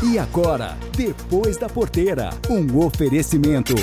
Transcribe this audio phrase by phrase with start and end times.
[0.00, 3.74] E agora, depois da porteira, um oferecimento.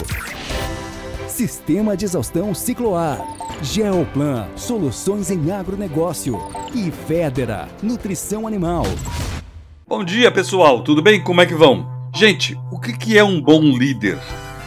[1.27, 3.19] Sistema de exaustão Cicloar.
[3.61, 6.39] Geoplan, soluções em agronegócio.
[6.73, 8.85] E Federa, nutrição animal.
[9.85, 10.85] Bom dia, pessoal.
[10.85, 11.21] Tudo bem?
[11.21, 11.85] Como é que vão?
[12.15, 14.17] Gente, o que é um bom líder?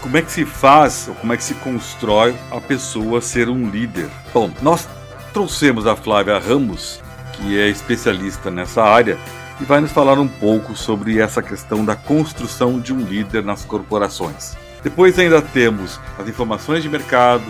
[0.02, 3.70] Como é que se faz ou como é que se constrói a pessoa ser um
[3.70, 4.10] líder?
[4.34, 4.86] Bom, nós
[5.32, 7.00] trouxemos a Flávia Ramos,
[7.32, 9.16] que é especialista nessa área,
[9.60, 13.64] e vai nos falar um pouco sobre essa questão da construção de um líder nas
[13.64, 14.56] corporações.
[14.82, 17.44] Depois ainda temos as informações de mercado,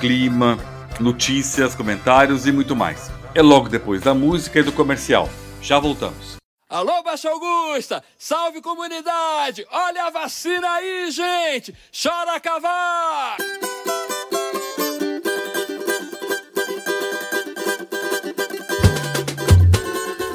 [0.00, 0.58] clima,
[1.00, 3.10] notícias, comentários e muito mais.
[3.34, 5.28] É logo depois da música e do comercial.
[5.60, 6.36] Já voltamos.
[6.68, 8.02] Alô, Baixa Augusta!
[8.18, 9.66] Salve comunidade!
[9.70, 11.74] Olha a vacina aí, gente!
[11.92, 13.36] Chora cavar!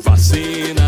[0.01, 0.78] Vacina,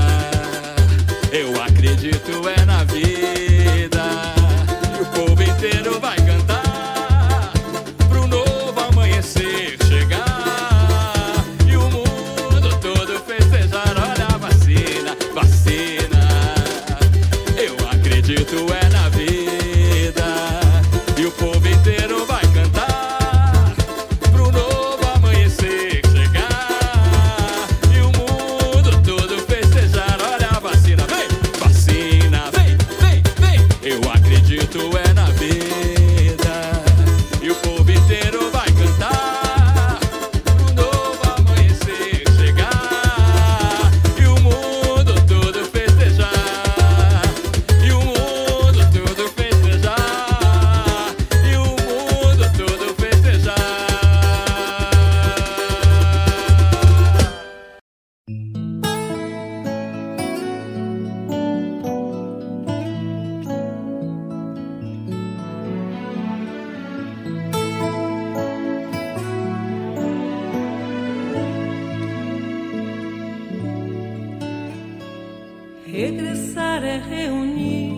[75.92, 77.92] Regressar é reunir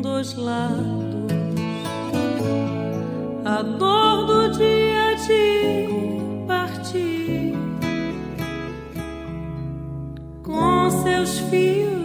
[0.00, 1.26] dois lados.
[3.44, 7.52] A dor do dia de partir.
[10.44, 11.95] Com seus fios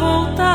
[0.00, 0.49] voltar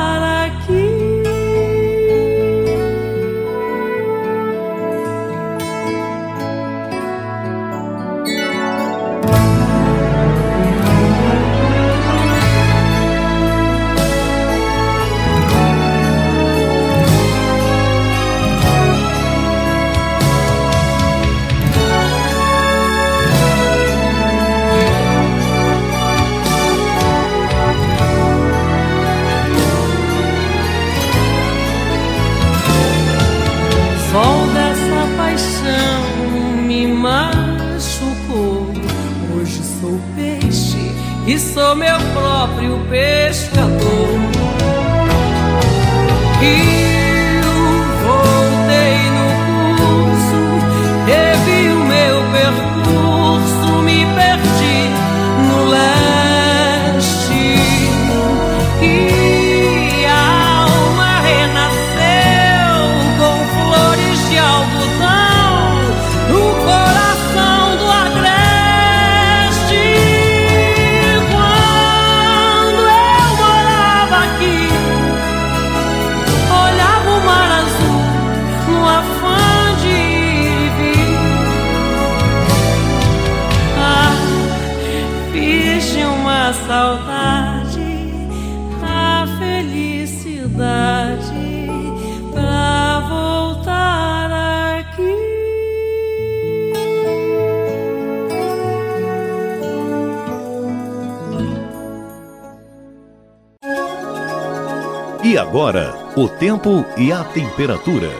[106.40, 108.12] tempo e a temperatura.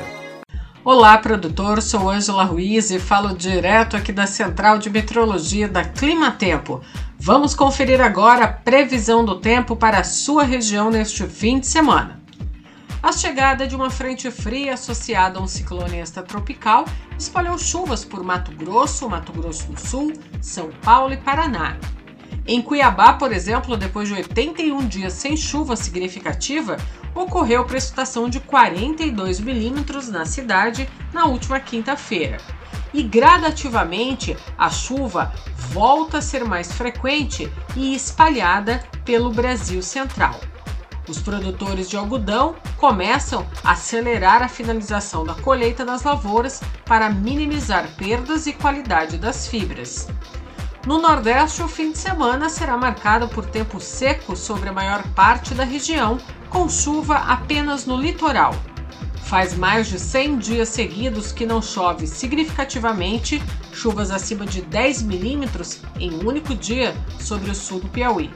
[0.86, 1.82] Olá, produtor.
[1.82, 6.82] Sou Ângela Ruiz e falo direto aqui da Central de Meteorologia da Clima Tempo.
[7.20, 12.22] Vamos conferir agora a previsão do tempo para a sua região neste fim de semana.
[13.04, 16.86] A chegada de uma frente fria associada a um ciclone extratropical
[17.20, 21.78] espalhou chuvas por Mato Grosso, Mato Grosso do Sul, São Paulo e Paraná.
[22.48, 26.78] Em Cuiabá, por exemplo, depois de 81 dias sem chuva significativa,
[27.16, 32.38] ocorreu precipitação de 42 milímetros na cidade na última quinta-feira.
[32.94, 35.34] E gradativamente a chuva
[35.72, 40.40] volta a ser mais frequente e espalhada pelo Brasil Central.
[41.08, 47.90] Os produtores de algodão começam a acelerar a finalização da colheita das lavouras para minimizar
[47.96, 50.08] perdas e qualidade das fibras.
[50.86, 55.56] No Nordeste, o fim de semana será marcado por tempo seco sobre a maior parte
[55.56, 58.54] da região, com chuva apenas no litoral.
[59.24, 63.42] Faz mais de 100 dias seguidos que não chove significativamente,
[63.74, 68.30] chuvas acima de 10 milímetros em um único dia sobre o sul do Piauí.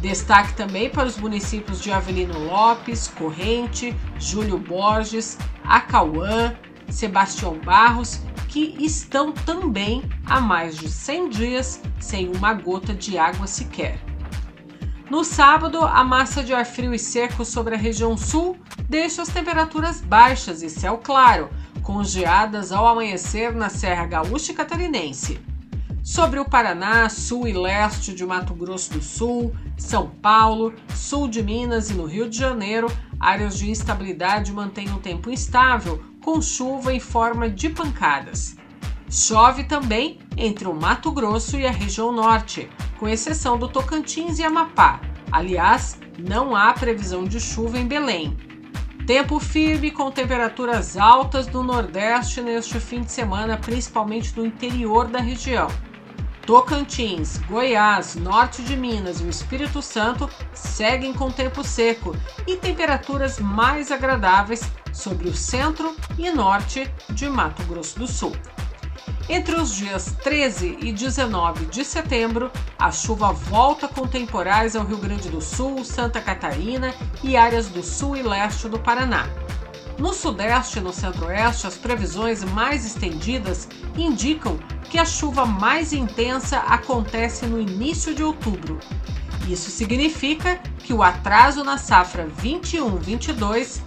[0.00, 6.52] Destaque também para os municípios de Avelino Lopes, Corrente, Júlio Borges, Acauã,
[6.88, 8.20] Sebastião Barros,
[8.56, 13.98] que estão também há mais de 100 dias sem uma gota de água sequer.
[15.10, 18.56] No sábado, a massa de ar frio e seco sobre a região sul
[18.88, 21.50] deixa as temperaturas baixas e céu claro,
[21.82, 25.38] com geadas ao amanhecer na Serra Gaúcha e Catarinense.
[26.02, 31.42] Sobre o Paraná, sul e leste de Mato Grosso do Sul, São Paulo, sul de
[31.42, 36.92] Minas e no Rio de Janeiro, áreas de instabilidade mantêm o tempo instável, com chuva
[36.92, 38.56] em forma de pancadas.
[39.08, 42.68] Chove também entre o Mato Grosso e a região norte,
[42.98, 45.00] com exceção do Tocantins e Amapá.
[45.30, 48.36] Aliás, não há previsão de chuva em Belém.
[49.06, 55.20] Tempo firme com temperaturas altas no Nordeste neste fim de semana, principalmente no interior da
[55.20, 55.68] região.
[56.46, 62.14] Tocantins, Goiás, Norte de Minas e o Espírito Santo seguem com tempo seco
[62.46, 64.62] e temperaturas mais agradáveis
[64.92, 68.32] sobre o centro e norte de Mato Grosso do Sul.
[69.28, 72.48] Entre os dias 13 e 19 de setembro,
[72.78, 77.82] a chuva volta com temporais ao Rio Grande do Sul, Santa Catarina e áreas do
[77.82, 79.26] sul e leste do Paraná.
[79.98, 84.58] No Sudeste e no Centro-Oeste, as previsões mais estendidas indicam
[84.90, 88.78] que a chuva mais intensa acontece no início de outubro.
[89.48, 93.80] Isso significa que o atraso na safra 21-22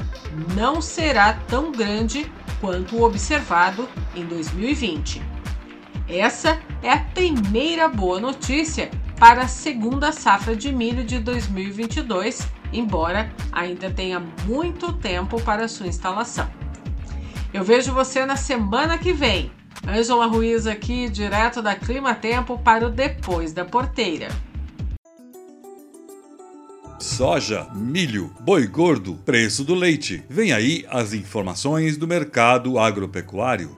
[0.56, 5.22] não será tão grande quanto o observado em 2020.
[6.08, 8.90] Essa é a primeira boa notícia
[9.20, 15.88] para a segunda safra de milho de 2022, embora ainda tenha muito tempo para sua
[15.88, 16.50] instalação.
[17.54, 19.52] Eu vejo você na semana que vem.
[19.88, 24.28] Ângela Ruiz aqui, direto da Clima Tempo para o Depois da Porteira.
[27.00, 30.24] Soja, milho, boi gordo, preço do leite.
[30.30, 33.78] Vem aí as informações do mercado agropecuário.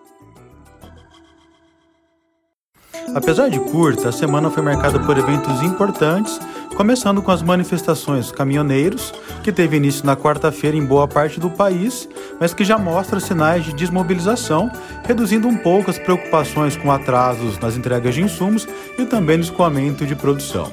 [3.14, 6.40] Apesar de curta, a semana foi marcada por eventos importantes,
[6.82, 12.10] começando com as manifestações caminhoneiros, que teve início na quarta-feira em boa parte do país,
[12.40, 14.72] mas que já mostra sinais de desmobilização,
[15.04, 20.08] reduzindo um pouco as preocupações com atrasos nas entregas de insumos e também no escoamento
[20.08, 20.72] de produção.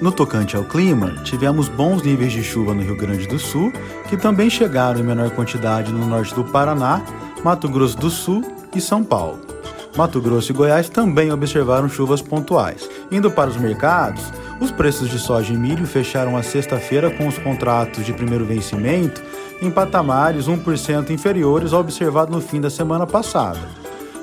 [0.00, 3.70] No tocante ao clima, tivemos bons níveis de chuva no Rio Grande do Sul,
[4.08, 7.02] que também chegaram em menor quantidade no norte do Paraná,
[7.44, 8.42] Mato Grosso do Sul
[8.74, 9.38] e São Paulo.
[9.96, 12.88] Mato Grosso e Goiás também observaram chuvas pontuais.
[13.10, 14.22] Indo para os mercados,
[14.58, 19.22] Os preços de soja e milho fecharam a sexta-feira com os contratos de primeiro vencimento
[19.60, 23.60] em patamares 1% inferiores ao observado no fim da semana passada,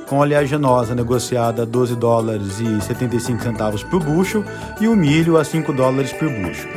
[0.08, 4.44] com a oleaginosa negociada a 12 dólares e 75 centavos por bushel
[4.82, 6.70] e o milho a 5 dólares por bushel.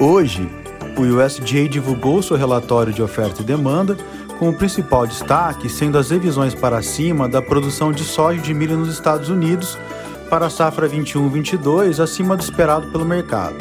[0.00, 0.48] Hoje,
[0.96, 3.96] o USDA divulgou seu relatório de oferta e demanda,
[4.38, 8.54] com o principal destaque sendo as revisões para cima da produção de soja e de
[8.54, 9.78] milho nos Estados Unidos
[10.28, 13.56] para a safra 21-22 acima do esperado pelo mercado.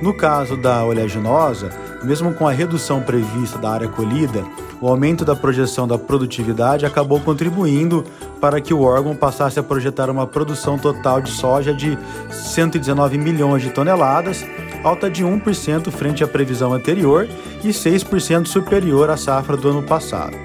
[0.00, 1.70] No caso da oleaginosa,
[2.02, 4.44] mesmo com a redução prevista da área colhida,
[4.80, 8.04] o aumento da projeção da produtividade acabou contribuindo
[8.40, 11.98] para que o órgão passasse a projetar uma produção total de soja de
[12.30, 14.44] 119 milhões de toneladas,
[14.84, 17.28] alta de 1% frente à previsão anterior
[17.64, 20.36] e 6% superior à safra do ano passado.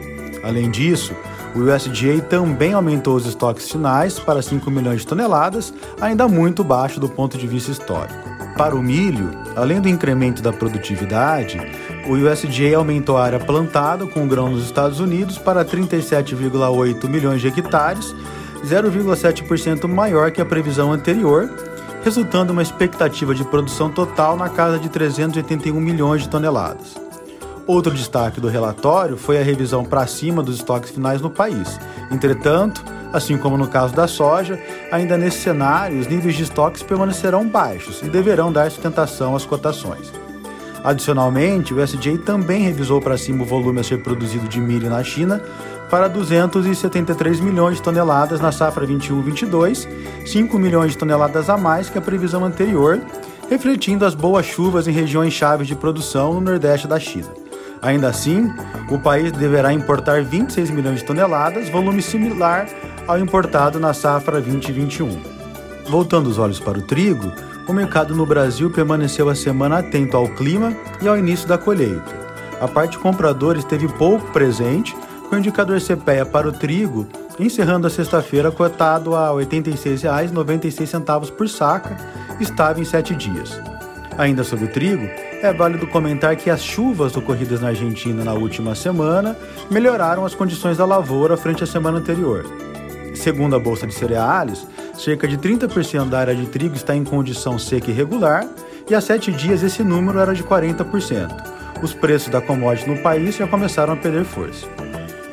[0.44, 1.14] Além disso,
[1.56, 7.00] o USDA também aumentou os estoques finais para 5 milhões de toneladas, ainda muito baixo
[7.00, 8.34] do ponto de vista histórico.
[8.58, 11.60] Para o milho, além do incremento da produtividade,
[12.08, 17.48] o USDA aumentou a área plantada com grão nos Estados Unidos para 37,8 milhões de
[17.48, 18.16] hectares,
[18.66, 21.50] 0,7% maior que a previsão anterior,
[22.04, 27.03] resultando uma expectativa de produção total na casa de 381 milhões de toneladas.
[27.66, 31.80] Outro destaque do relatório foi a revisão para cima dos estoques finais no país.
[32.12, 34.60] Entretanto, assim como no caso da soja,
[34.92, 40.12] ainda nesse cenário os níveis de estoques permanecerão baixos e deverão dar sustentação às cotações.
[40.84, 45.02] Adicionalmente, o SJ também revisou para cima o volume a ser produzido de milho na
[45.02, 45.42] China
[45.90, 49.88] para 273 milhões de toneladas na safra 21-22,
[50.26, 53.00] 5 milhões de toneladas a mais que a previsão anterior,
[53.50, 57.43] refletindo as boas chuvas em regiões chaves de produção no nordeste da China.
[57.84, 58.52] Ainda assim,
[58.90, 62.68] o país deverá importar 26 milhões de toneladas, volume similar
[63.06, 65.22] ao importado na safra 2021.
[65.90, 67.32] Voltando os olhos para o trigo,
[67.68, 72.24] o mercado no Brasil permaneceu a semana atento ao clima e ao início da colheita.
[72.60, 74.96] A parte compradora esteve pouco presente,
[75.30, 77.08] com o indicador CPEA para o trigo
[77.40, 81.98] encerrando a sexta-feira cotado a R$ 86,96 por saca,
[82.40, 83.60] estável em sete dias.
[84.18, 85.10] Ainda sobre o trigo,
[85.42, 89.36] é válido comentar que as chuvas ocorridas na Argentina na última semana
[89.72, 92.46] melhoraram as condições da lavoura frente à semana anterior.
[93.16, 97.58] Segundo a Bolsa de Cereais, cerca de 30% da área de trigo está em condição
[97.58, 98.48] seca e regular,
[98.90, 101.30] e há sete dias esse número era de 40%.
[101.82, 104.68] Os preços da commodity no país já começaram a perder força.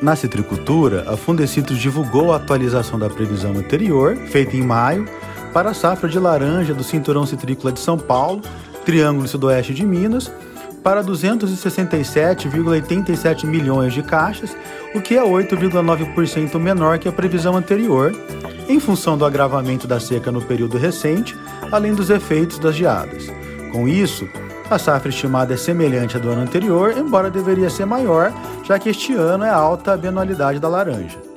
[0.01, 5.07] Na citricultura, a Fundecitos divulgou a atualização da previsão anterior, feita em maio,
[5.53, 8.41] para a safra de laranja do Cinturão Citrícola de São Paulo,
[8.85, 10.31] Triângulo Sudoeste de Minas,
[10.83, 14.57] para 267,87 milhões de caixas,
[14.95, 18.11] o que é 8,9% menor que a previsão anterior,
[18.67, 21.37] em função do agravamento da seca no período recente,
[21.71, 23.27] além dos efeitos das geadas.
[23.71, 24.27] Com isso,
[24.69, 28.33] a safra estimada é semelhante à do ano anterior, embora deveria ser maior,
[28.63, 31.30] já que este ano é alta a bianualidade da laranja.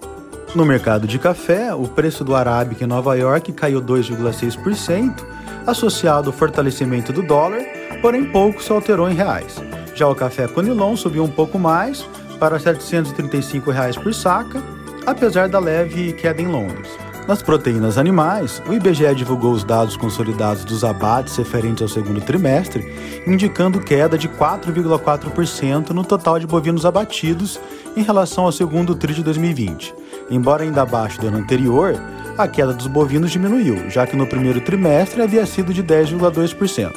[0.55, 5.25] No mercado de café, o preço do arábica em Nova York caiu 2,6%,
[5.67, 7.61] associado ao fortalecimento do dólar,
[8.01, 9.57] porém pouco se alterou em reais.
[9.97, 12.07] Já o café Conilon subiu um pouco mais,
[12.39, 14.63] para 735 reais por saca,
[15.05, 16.89] apesar da leve queda em Londres.
[17.27, 22.95] Nas proteínas animais, o IBGE divulgou os dados consolidados dos abates referentes ao segundo trimestre,
[23.27, 27.59] indicando queda de 4,4% no total de bovinos abatidos
[27.97, 30.04] em relação ao segundo TRI de 2020.
[30.31, 31.95] Embora ainda abaixo do ano anterior,
[32.37, 36.93] a queda dos bovinos diminuiu, já que no primeiro trimestre havia sido de 10,2%.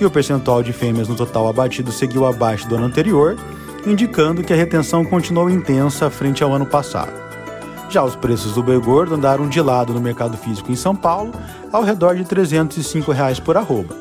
[0.00, 3.36] E o percentual de fêmeas no total abatido seguiu abaixo do ano anterior,
[3.86, 7.12] indicando que a retenção continuou intensa frente ao ano passado.
[7.88, 11.32] Já os preços do boi gordo andaram de lado no mercado físico em São Paulo,
[11.72, 13.96] ao redor de 305 reais por arroba.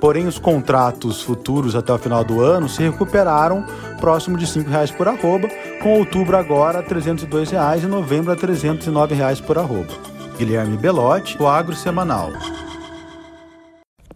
[0.00, 3.64] Porém, os contratos futuros até o final do ano se recuperaram
[4.00, 5.48] próximo de 5 reais por arroba,
[5.82, 9.92] com outubro agora 302 reais e novembro a 309 reais por arroba.
[10.38, 12.32] Guilherme Belotti, o Agro Semanal.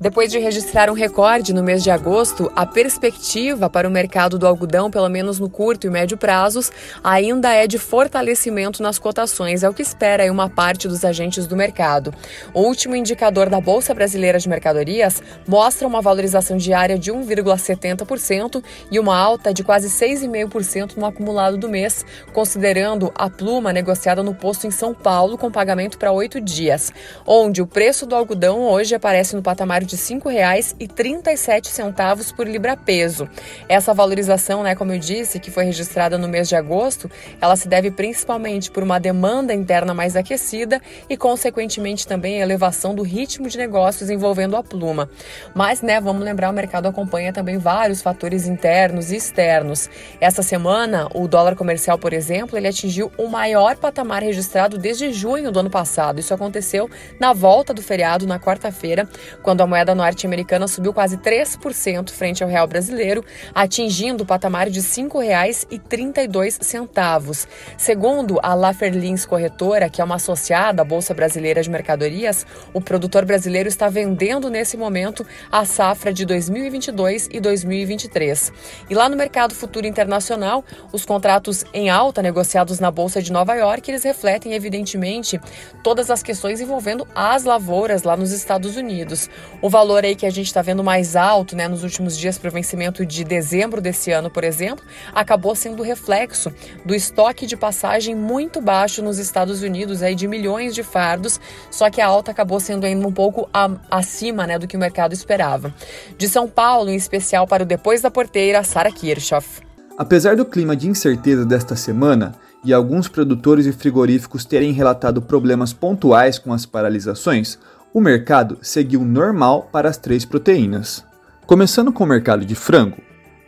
[0.02, 4.47] Depois de registrar um recorde no mês de agosto, a perspectiva para o mercado do
[4.47, 6.73] algodão, pelo menos no curto e médio prazos,
[7.04, 11.54] ainda é de fortalecimento nas cotações, é o que espera uma parte dos agentes do
[11.54, 12.14] mercado.
[12.54, 18.99] O último indicador da Bolsa Brasileira de Mercadorias mostra uma valorização diária de 1,70% e
[18.99, 24.66] uma alta de quase 6,5% no acumulado do mês, considerando a pluma negociada no posto
[24.66, 26.90] em São Paulo com pagamento para oito dias,
[27.26, 33.27] onde o preço do algodão hoje aparece no patamar de R$ 5,37 por libra-peso.
[33.69, 37.67] Essa valorização, né, como eu disse, que foi registrada no mês de agosto, ela se
[37.67, 43.49] deve principalmente por uma demanda interna mais aquecida e, consequentemente, também a elevação do ritmo
[43.49, 45.11] de negócios envolvendo a pluma.
[45.55, 49.91] Mas, né, vamos lembrar, o mercado acompanha também vários fatores internos e externos.
[50.21, 55.51] Essa semana, o dólar comercial, por exemplo, ele atingiu o maior patamar registrado desde junho
[55.51, 56.21] do ano passado.
[56.21, 59.09] Isso aconteceu na volta do feriado na quarta-feira,
[59.43, 64.81] quando a moeda norte-americana subiu quase 3% frente ao real brasileiro, atingindo o patamar de
[64.81, 67.47] R$ 5,32.
[67.77, 72.45] Segundo a Laferlins Corretora, que é uma associada à Bolsa Brasileira de Mercadorias,
[72.75, 78.53] o produtor brasileiro está vendendo nesse momento a safra de 2022 e 2023.
[78.91, 83.55] E lá no mercado futuro internacional, os contratos em alta negociados na Bolsa de Nova
[83.55, 85.41] York, eles refletem evidentemente
[85.83, 89.31] todas as questões envolvendo as lavouras lá nos Estados Unidos.
[89.63, 92.50] O valor aí que a gente está vendo mais alto, né, nos últimos dias para
[92.50, 94.85] o vencimento de dezembro desse ano, por exemplo,
[95.15, 96.53] acabou sendo reflexo
[96.85, 101.89] do estoque de passagem muito baixo nos Estados Unidos, aí de milhões de fardos, só
[101.89, 105.15] que a alta acabou sendo ainda um pouco a, acima, né, do que o mercado
[105.15, 105.73] esperava.
[106.19, 109.62] De São Paulo, em especial para o Depois da Porteira, Sara Kirchhoff.
[109.97, 112.35] Apesar do clima de incerteza desta semana,
[112.65, 117.59] e alguns produtores e frigoríficos terem relatado problemas pontuais com as paralisações,
[117.93, 121.05] o mercado seguiu normal para as três proteínas.
[121.45, 122.99] Começando com o mercado de frango,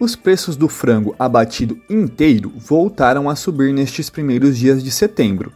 [0.00, 5.52] os preços do frango abatido inteiro voltaram a subir nestes primeiros dias de setembro.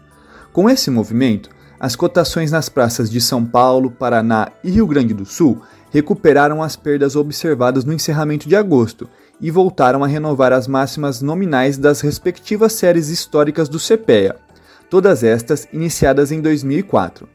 [0.53, 1.51] Com esse movimento,
[1.81, 6.77] as cotações nas praças de São Paulo, Paraná e Rio Grande do Sul recuperaram as
[6.77, 9.09] perdas observadas no encerramento de agosto
[9.41, 14.37] e voltaram a renovar as máximas nominais das respectivas séries históricas do CPEA,
[14.89, 17.29] todas estas iniciadas em 2004.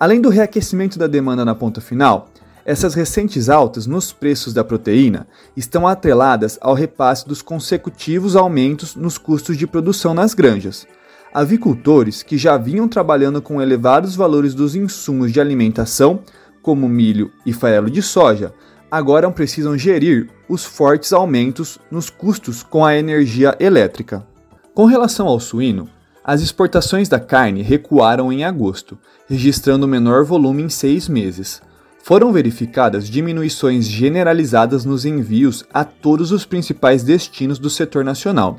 [0.00, 2.30] Além do reaquecimento da demanda na ponta final,
[2.64, 9.18] essas recentes altas nos preços da proteína estão atreladas ao repasse dos consecutivos aumentos nos
[9.18, 10.86] custos de produção nas granjas.
[11.34, 16.20] Avicultores que já vinham trabalhando com elevados valores dos insumos de alimentação,
[16.62, 18.54] como milho e farelo de soja,
[18.90, 24.26] agora precisam gerir os fortes aumentos nos custos com a energia elétrica.
[24.74, 25.90] Com relação ao suíno,
[26.24, 31.62] as exportações da carne recuaram em agosto, registrando menor volume em seis meses.
[32.02, 38.58] Foram verificadas diminuições generalizadas nos envios a todos os principais destinos do setor nacional.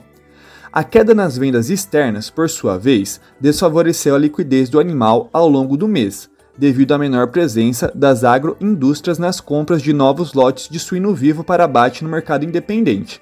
[0.71, 5.75] A queda nas vendas externas, por sua vez, desfavoreceu a liquidez do animal ao longo
[5.75, 11.13] do mês, devido à menor presença das agroindústrias nas compras de novos lotes de suíno
[11.13, 13.21] vivo para abate no mercado independente.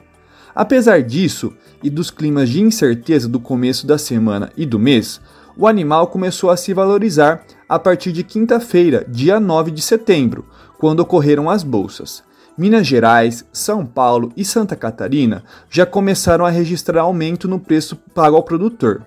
[0.60, 5.22] Apesar disso e dos climas de incerteza do começo da semana e do mês,
[5.56, 10.43] o animal começou a se valorizar a partir de quinta-feira, dia 9 de setembro,
[10.78, 12.22] quando ocorreram as bolsas.
[12.58, 18.36] Minas Gerais, São Paulo e Santa Catarina já começaram a registrar aumento no preço pago
[18.36, 19.06] ao produtor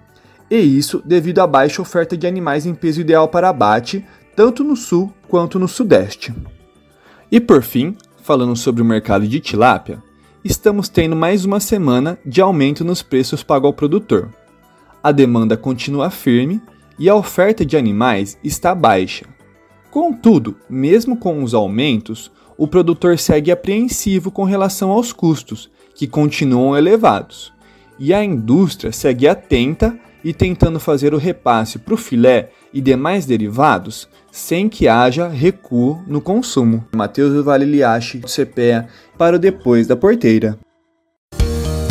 [0.50, 4.02] e isso devido à baixa oferta de animais em peso ideal para abate,
[4.34, 6.34] tanto no sul quanto no sudeste.
[7.30, 10.02] E por fim, falando sobre o mercado de tilápia,
[10.44, 14.28] estamos tendo mais uma semana de aumento nos preços pagos ao produtor.
[15.02, 16.60] A demanda continua firme
[16.98, 19.24] e a oferta de animais está baixa.
[19.90, 26.76] Contudo, mesmo com os aumentos, o produtor segue apreensivo com relação aos custos, que continuam
[26.76, 27.52] elevados,
[27.98, 33.26] e a indústria segue atenta e tentando fazer o repasse para o filé e demais
[33.26, 36.84] derivados sem que haja recuo no consumo.
[36.96, 40.58] Matheus Vale Liache, CPEA, para o Depois da Porteira.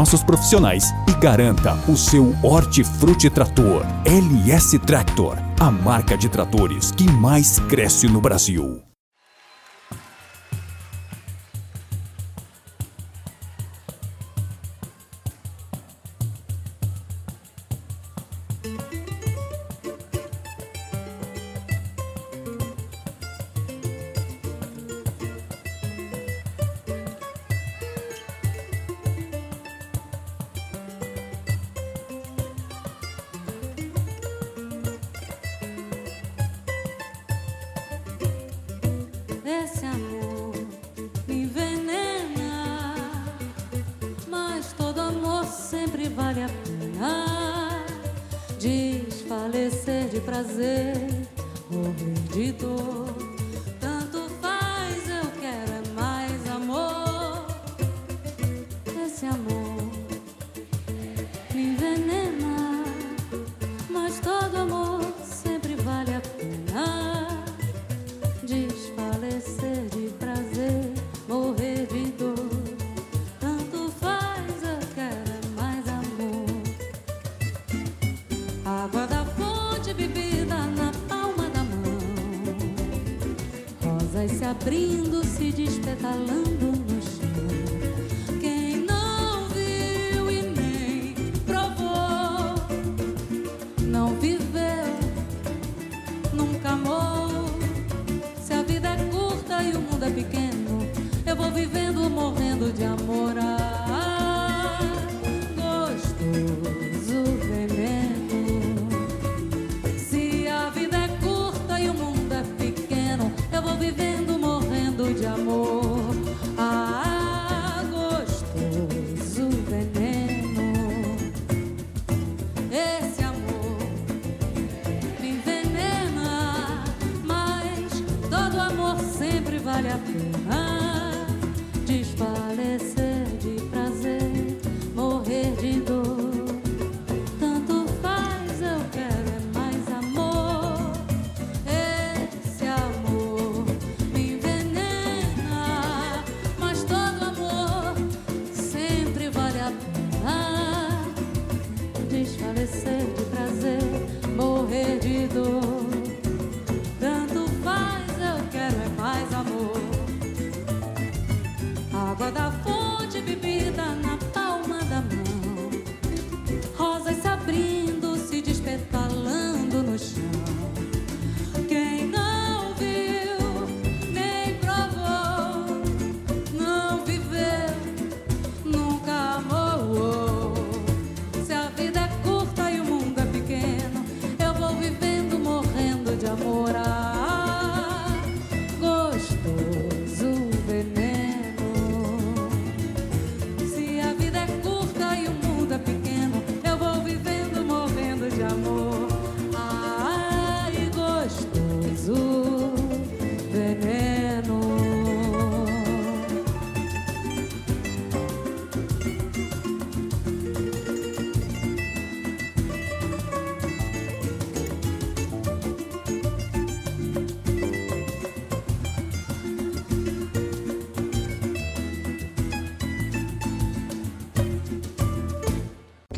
[0.00, 7.04] nossos profissionais e garanta o seu Hortifruti Trator LS Tractor, a marca de tratores que
[7.04, 8.89] mais cresce no Brasil.
[50.30, 50.94] Prazer,
[51.68, 53.19] morrer de dor.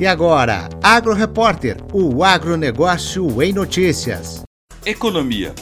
[0.02, 4.42] E agora, Agro Repórter, o agronegócio em notícias.
[4.84, 5.54] Economia.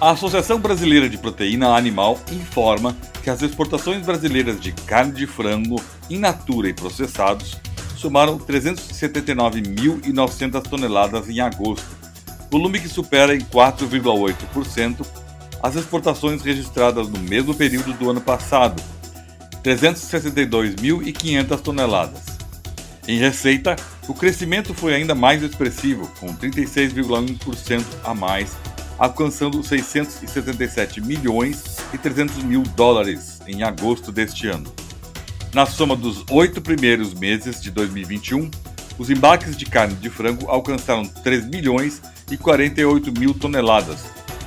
[0.00, 5.80] A Associação Brasileira de Proteína Animal informa que as exportações brasileiras de carne de frango
[6.10, 7.56] in natura e processados
[7.96, 11.86] somaram 379.900 toneladas em agosto,
[12.50, 15.06] volume que supera em 4,8%
[15.62, 18.82] as exportações registradas no mesmo período do ano passado,
[19.62, 22.31] 362.500 toneladas.
[23.06, 23.74] Em receita,
[24.06, 28.56] o crescimento foi ainda mais expressivo, com 36,1% a mais,
[28.96, 34.72] alcançando 677 milhões e 300 mil dólares em agosto deste ano.
[35.52, 38.48] Na soma dos oito primeiros meses de 2021,
[38.96, 44.04] os embarques de carne de frango alcançaram 3 milhões e 48 mil toneladas,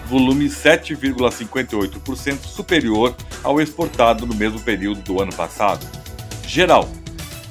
[0.08, 3.14] volume 7,58% superior
[3.44, 5.86] ao exportado no mesmo período do ano passado.
[6.48, 6.90] Geral,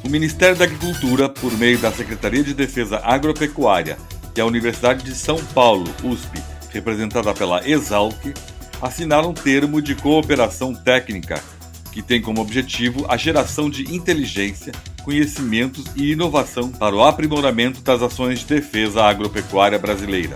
[0.05, 3.97] o Ministério da Agricultura, por meio da Secretaria de Defesa Agropecuária
[4.37, 8.35] e a Universidade de São Paulo, USP, representada pela Exalc,
[8.83, 11.43] assinaram um termo de cooperação técnica
[11.90, 18.03] que tem como objetivo a geração de inteligência, conhecimentos e inovação para o aprimoramento das
[18.03, 20.35] ações de defesa agropecuária brasileira.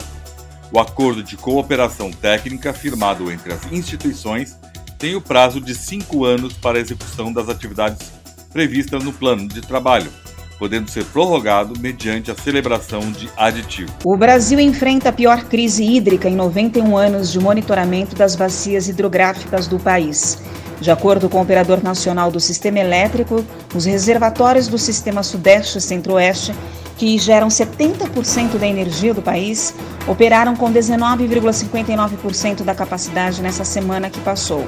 [0.73, 4.57] O acordo de cooperação técnica firmado entre as instituições
[4.99, 8.18] tem o prazo de cinco anos para a execução das atividades
[8.53, 10.11] previstas no plano de trabalho,
[10.59, 13.93] podendo ser prorrogado mediante a celebração de aditivo.
[14.05, 19.67] O Brasil enfrenta a pior crise hídrica em 91 anos de monitoramento das bacias hidrográficas
[19.67, 20.39] do país.
[20.81, 25.81] De acordo com o Operador Nacional do Sistema Elétrico, os reservatórios do Sistema Sudeste e
[25.81, 26.55] Centro-Oeste,
[26.97, 29.75] que geram 70% da energia do país,
[30.07, 34.67] operaram com 19,59% da capacidade nessa semana que passou.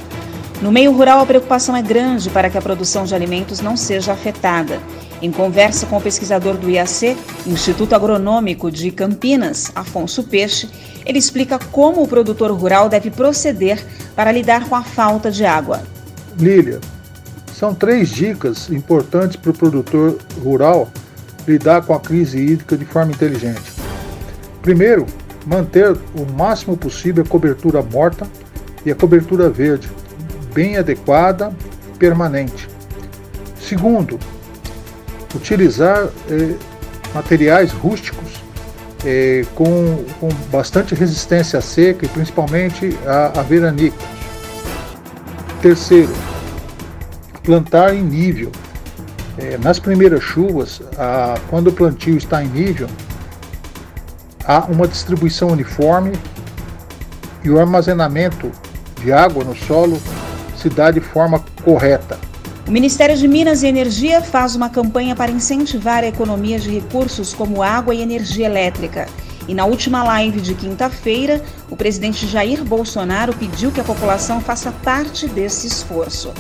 [0.62, 4.12] No meio rural, a preocupação é grande para que a produção de alimentos não seja
[4.12, 4.78] afetada.
[5.22, 10.68] Em conversa com o pesquisador do IAC, Instituto Agronômico de Campinas, Afonso Peixe,
[11.06, 13.82] ele explica como o produtor rural deve proceder
[14.14, 15.82] para lidar com a falta de água.
[16.38, 16.78] Lília,
[17.54, 20.90] são três dicas importantes para o produtor rural
[21.48, 23.72] lidar com a crise hídrica de forma inteligente.
[24.60, 25.06] Primeiro,
[25.46, 28.26] manter o máximo possível a cobertura morta
[28.84, 29.90] e a cobertura verde,
[30.52, 31.52] bem adequada
[31.98, 32.68] permanente.
[33.60, 34.18] Segundo,
[35.34, 36.54] utilizar eh,
[37.14, 38.42] materiais rústicos
[39.04, 43.96] eh, com, com, bastante resistência à seca e principalmente a, a veranico.
[45.62, 46.12] Terceiro,
[47.42, 48.50] plantar em nível.
[49.38, 52.88] Eh, nas primeiras chuvas, a, quando o plantio está em nível,
[54.44, 56.12] há uma distribuição uniforme
[57.42, 58.50] e o armazenamento
[59.02, 60.00] de água no solo
[60.60, 62.18] se dá de forma correta.
[62.68, 67.34] O Ministério de Minas e Energia faz uma campanha para incentivar a economia de recursos
[67.34, 69.08] como água e energia elétrica.
[69.48, 74.70] E na última live de quinta-feira, o presidente Jair Bolsonaro pediu que a população faça
[74.70, 76.32] parte desse esforço.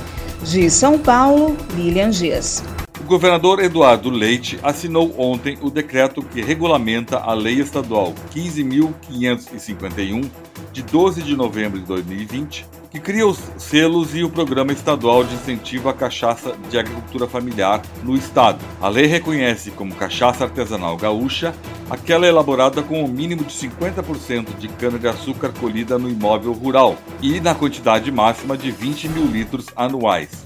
[0.44, 2.62] De São Paulo, Lilian Dias.
[3.00, 10.30] O governador Eduardo Leite assinou ontem o decreto que regulamenta a Lei Estadual 15.551,
[10.72, 15.34] de 12 de novembro de 2020, que cria os selos e o Programa Estadual de
[15.34, 18.58] Incentivo à Cachaça de Agricultura Familiar no Estado.
[18.80, 21.54] A lei reconhece como cachaça artesanal gaúcha
[21.88, 27.40] aquela elaborada com o um mínimo de 50% de cana-de-açúcar colhida no imóvel rural e
[27.40, 30.44] na quantidade máxima de 20 mil litros anuais.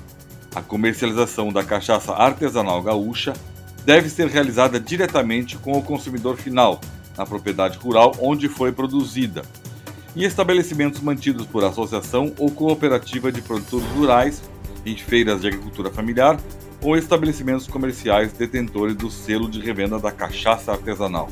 [0.55, 3.33] A comercialização da cachaça artesanal gaúcha
[3.87, 6.79] deve ser realizada diretamente com o consumidor final,
[7.17, 9.43] na propriedade rural onde foi produzida
[10.17, 14.43] em estabelecimentos mantidos por associação ou cooperativa de produtores rurais,
[14.87, 16.39] em feiras de agricultura familiar
[16.83, 21.29] ou estabelecimentos comerciais detentores do selo de revenda da cachaça artesanal.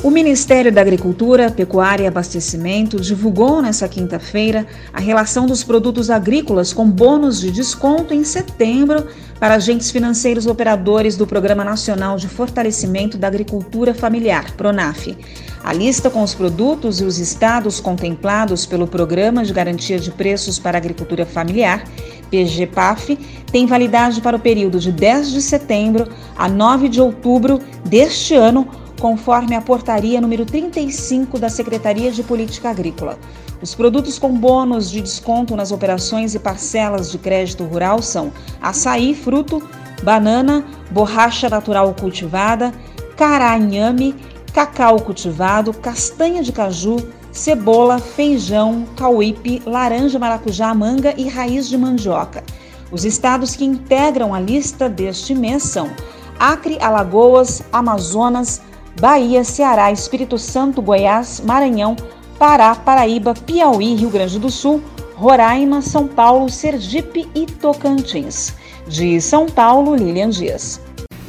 [0.00, 6.72] O Ministério da Agricultura, Pecuária e Abastecimento divulgou nesta quinta-feira a relação dos produtos agrícolas
[6.72, 9.06] com bônus de desconto em setembro
[9.38, 15.16] para agentes financeiros operadores do Programa Nacional de Fortalecimento da Agricultura Familiar, PRONAF.
[15.62, 20.58] A lista com os produtos e os estados contemplados pelo Programa de Garantia de Preços
[20.58, 21.84] para a Agricultura Familiar,
[22.28, 23.16] PGPAF,
[23.52, 28.66] tem validade para o período de 10 de setembro a 9 de outubro deste ano,
[29.02, 33.18] conforme a portaria número 35 da Secretaria de Política Agrícola.
[33.60, 39.12] Os produtos com bônus de desconto nas operações e parcelas de crédito rural são açaí,
[39.12, 39.60] fruto,
[40.04, 42.72] banana, borracha natural cultivada,
[43.16, 44.14] caranhame,
[44.54, 46.98] cacau cultivado, castanha de caju,
[47.32, 52.44] cebola, feijão, cauípe, laranja, maracujá, manga e raiz de mandioca.
[52.92, 55.90] Os estados que integram a lista deste mês são
[56.38, 58.62] Acre, Alagoas, Amazonas,
[59.00, 61.96] Bahia, Ceará, Espírito Santo, Goiás, Maranhão,
[62.38, 64.82] Pará, Paraíba, Piauí, Rio Grande do Sul,
[65.14, 68.54] Roraima, São Paulo, Sergipe e Tocantins.
[68.86, 70.80] De São Paulo, Lilian Dias.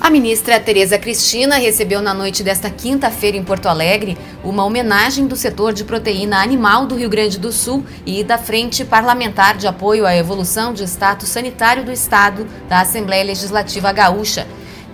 [0.04, 5.36] A ministra Tereza Cristina recebeu na noite desta quinta-feira em Porto Alegre uma homenagem do
[5.38, 10.06] setor de proteína animal do Rio Grande do Sul e da Frente Parlamentar de Apoio
[10.06, 14.46] à Evolução de Status Sanitário do Estado da Assembleia Legislativa Gaúcha.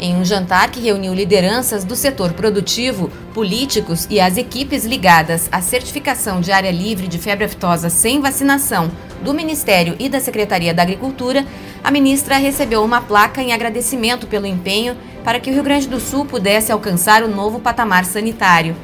[0.01, 5.59] Em um jantar que reuniu lideranças do setor produtivo, políticos e as equipes ligadas à
[5.59, 8.89] certificação de área livre de febre aftosa sem vacinação
[9.21, 11.45] do Ministério e da Secretaria da Agricultura,
[11.83, 15.99] a ministra recebeu uma placa em agradecimento pelo empenho para que o Rio Grande do
[15.99, 18.77] Sul pudesse alcançar o novo patamar sanitário.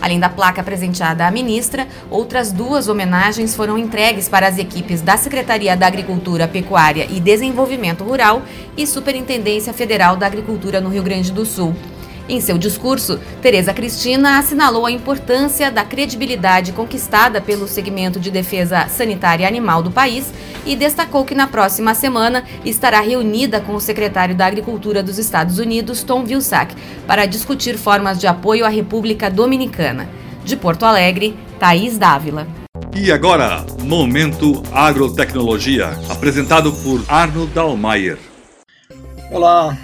[0.00, 5.16] Além da placa presenteada à ministra, outras duas homenagens foram entregues para as equipes da
[5.16, 8.42] Secretaria da Agricultura, Pecuária e Desenvolvimento Rural
[8.76, 11.74] e Superintendência Federal da Agricultura no Rio Grande do Sul.
[12.28, 18.86] Em seu discurso, Tereza Cristina assinalou a importância da credibilidade conquistada pelo segmento de defesa
[18.88, 20.30] sanitária animal do país
[20.66, 25.58] e destacou que na próxima semana estará reunida com o secretário da Agricultura dos Estados
[25.58, 26.74] Unidos, Tom Vilsack,
[27.06, 30.06] para discutir formas de apoio à República Dominicana.
[30.44, 32.46] De Porto Alegre, Thaís Dávila.
[32.94, 38.18] E agora, Momento Agrotecnologia, apresentado por Arno Dalmayer.
[39.30, 39.76] Olá,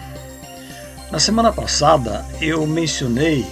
[1.14, 3.46] na semana passada eu mencionei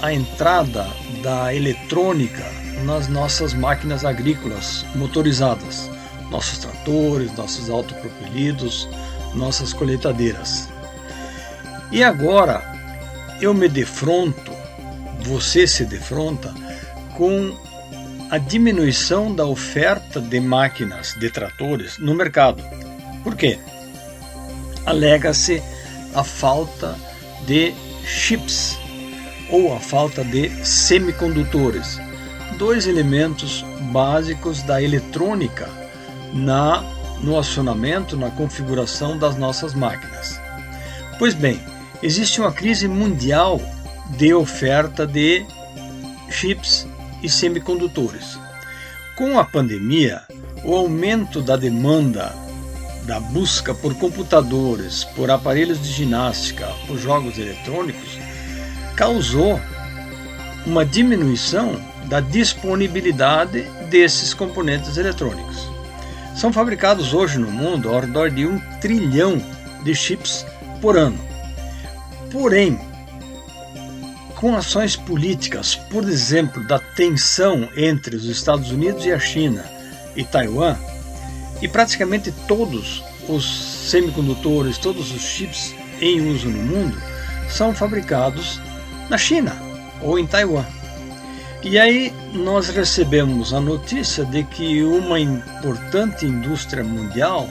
[0.00, 0.86] a entrada
[1.20, 2.44] da eletrônica
[2.84, 5.90] nas nossas máquinas agrícolas motorizadas,
[6.30, 8.88] nossos tratores, nossos autopropelidos,
[9.34, 10.68] nossas colheitadeiras.
[11.90, 12.62] E agora
[13.40, 14.52] eu me defronto,
[15.22, 16.54] você se defronta
[17.16, 17.52] com
[18.30, 22.62] a diminuição da oferta de máquinas de tratores no mercado.
[23.24, 23.58] Por quê?
[24.86, 25.60] Alega-se
[26.14, 26.96] a falta
[27.46, 27.74] de
[28.04, 28.78] chips
[29.50, 32.00] ou a falta de semicondutores,
[32.58, 35.68] dois elementos básicos da eletrônica
[36.32, 36.82] na
[37.20, 40.38] no acionamento, na configuração das nossas máquinas.
[41.18, 41.60] Pois bem,
[42.02, 43.60] existe uma crise mundial
[44.16, 45.44] de oferta de
[46.28, 46.86] chips
[47.22, 48.38] e semicondutores.
[49.16, 50.22] Com a pandemia,
[50.64, 52.34] o aumento da demanda
[53.04, 58.18] da busca por computadores, por aparelhos de ginástica, por jogos eletrônicos,
[58.96, 59.60] causou
[60.66, 65.68] uma diminuição da disponibilidade desses componentes eletrônicos.
[66.34, 69.40] São fabricados hoje no mundo ao redor de um trilhão
[69.84, 70.44] de chips
[70.80, 71.18] por ano.
[72.32, 72.80] Porém,
[74.34, 79.64] com ações políticas, por exemplo, da tensão entre os Estados Unidos e a China
[80.16, 80.76] e Taiwan,
[81.62, 83.44] e praticamente todos os
[83.90, 86.96] semicondutores, todos os chips em uso no mundo
[87.48, 88.60] são fabricados
[89.08, 89.56] na China
[90.02, 90.64] ou em Taiwan.
[91.62, 97.48] E aí nós recebemos a notícia de que uma importante indústria mundial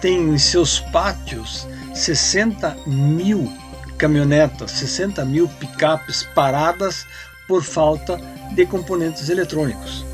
[0.00, 3.50] tem em seus pátios 60 mil
[3.96, 7.06] caminhonetas, 60 mil picapes paradas
[7.48, 8.20] por falta
[8.52, 10.04] de componentes eletrônicos.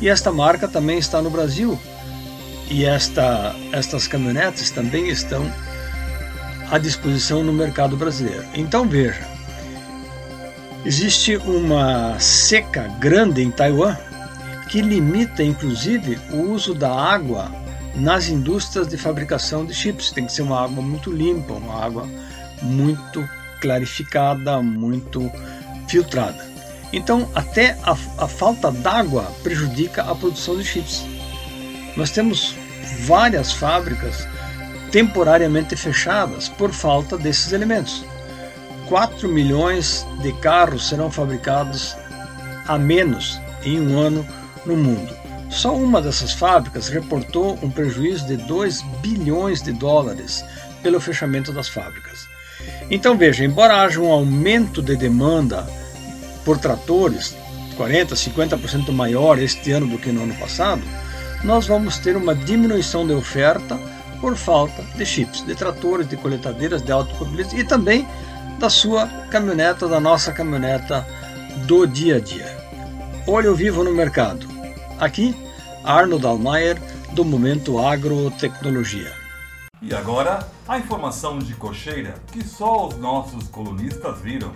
[0.00, 1.78] E esta marca também está no Brasil.
[2.70, 5.50] E esta, estas caminhonetas também estão
[6.70, 8.44] à disposição no mercado brasileiro.
[8.54, 9.26] Então veja,
[10.84, 13.96] existe uma seca grande em Taiwan
[14.68, 17.50] que limita inclusive o uso da água
[17.94, 20.10] nas indústrias de fabricação de chips.
[20.10, 22.08] Tem que ser uma água muito limpa, uma água
[22.62, 23.28] muito
[23.60, 25.30] clarificada, muito
[25.86, 26.44] filtrada.
[26.92, 31.04] Então, até a, a falta d'água prejudica a produção de chips.
[31.96, 32.56] Nós temos
[33.00, 34.26] várias fábricas
[34.90, 38.04] temporariamente fechadas por falta desses elementos.
[38.88, 41.96] 4 milhões de carros serão fabricados
[42.66, 44.26] a menos em um ano
[44.66, 45.14] no mundo.
[45.50, 50.44] Só uma dessas fábricas reportou um prejuízo de 2 bilhões de dólares
[50.82, 52.28] pelo fechamento das fábricas.
[52.90, 55.66] Então veja, embora haja um aumento de demanda
[56.44, 57.34] por tratores,
[57.76, 60.82] 40, 50% maior este ano do que no ano passado,
[61.44, 63.78] nós vamos ter uma diminuição de oferta
[64.20, 68.08] por falta de chips, de tratores, de coletadeiras, de automobilismo e também
[68.58, 71.06] da sua caminhoneta, da nossa caminhoneta
[71.66, 72.56] do dia a dia.
[73.26, 74.48] Olho vivo no mercado.
[74.98, 75.36] Aqui,
[75.84, 76.80] Arnold Almayer,
[77.12, 79.12] do Momento Agrotecnologia.
[79.82, 84.52] E agora, a informação de cocheira que só os nossos colunistas viram.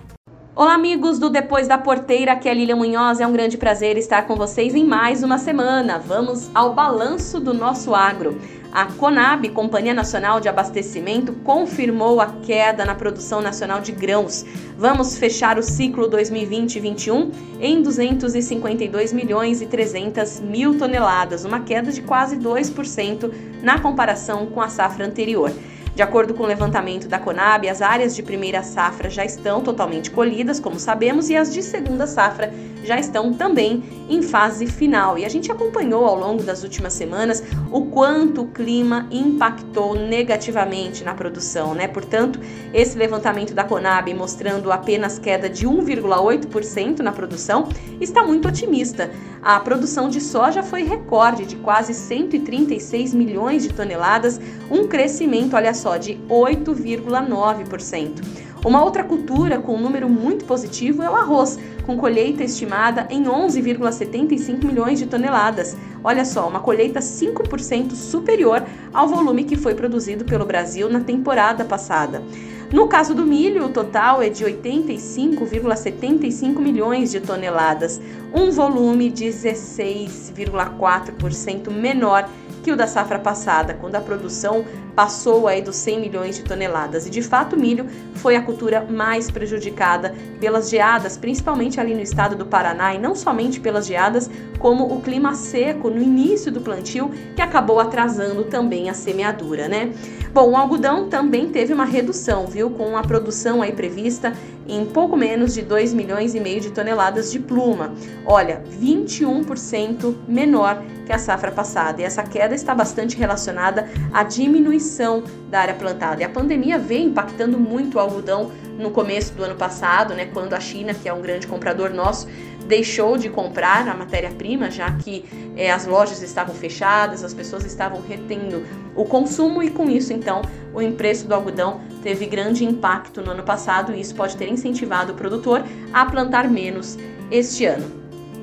[0.58, 3.20] Olá, amigos do Depois da Porteira, aqui é Lilian Munhoz.
[3.20, 6.00] É um grande prazer estar com vocês em mais uma semana.
[6.00, 8.40] Vamos ao balanço do nosso agro.
[8.72, 14.44] A Conab, Companhia Nacional de Abastecimento, confirmou a queda na produção nacional de grãos.
[14.76, 22.02] Vamos fechar o ciclo 2020-21 em 252 milhões e 300 mil toneladas, uma queda de
[22.02, 25.52] quase 2% na comparação com a safra anterior.
[25.98, 30.12] De acordo com o levantamento da Conab, as áreas de primeira safra já estão totalmente
[30.12, 35.18] colhidas, como sabemos, e as de segunda safra já estão também em fase final.
[35.18, 41.02] E a gente acompanhou ao longo das últimas semanas o quanto o clima impactou negativamente
[41.02, 41.88] na produção, né?
[41.88, 42.38] Portanto,
[42.72, 47.68] esse levantamento da Conab mostrando apenas queda de 1,8% na produção
[48.00, 49.10] está muito otimista.
[49.42, 55.72] A produção de soja foi recorde de quase 136 milhões de toneladas, um crescimento, olha
[55.88, 58.22] só, de 8,9%.
[58.64, 63.24] Uma outra cultura com um número muito positivo é o arroz, com colheita estimada em
[63.24, 65.74] 11,75 milhões de toneladas.
[66.04, 71.64] Olha só, uma colheita 5% superior ao volume que foi produzido pelo Brasil na temporada
[71.64, 72.22] passada.
[72.70, 77.98] No caso do milho, o total é de 85,75 milhões de toneladas,
[78.34, 82.28] um volume 16,4% menor
[82.72, 84.64] o da safra passada, quando a produção
[84.94, 87.06] passou aí dos 100 milhões de toneladas.
[87.06, 92.00] E de fato, o milho foi a cultura mais prejudicada pelas geadas, principalmente ali no
[92.00, 94.28] estado do Paraná, e não somente pelas geadas,
[94.58, 99.92] como o clima seco no início do plantio, que acabou atrasando também a semeadura, né?
[100.32, 104.32] Bom, o algodão também teve uma redução, viu, com a produção aí prevista
[104.68, 107.92] em pouco menos de 2 milhões e meio de toneladas de pluma.
[108.26, 112.02] Olha, 21% menor que a safra passada.
[112.02, 116.20] E essa queda está bastante relacionada à diminuição da área plantada.
[116.20, 120.54] E a pandemia vem impactando muito o algodão no começo do ano passado, né, quando
[120.54, 122.28] a China, que é um grande comprador nosso,
[122.66, 125.24] deixou de comprar a matéria-prima, já que
[125.56, 130.42] é, as lojas estavam fechadas, as pessoas estavam retendo o consumo e com isso, então,
[130.74, 135.12] o preço do algodão teve grande impacto no ano passado e isso pode ter incentivado
[135.12, 136.98] o produtor a plantar menos
[137.30, 137.97] este ano.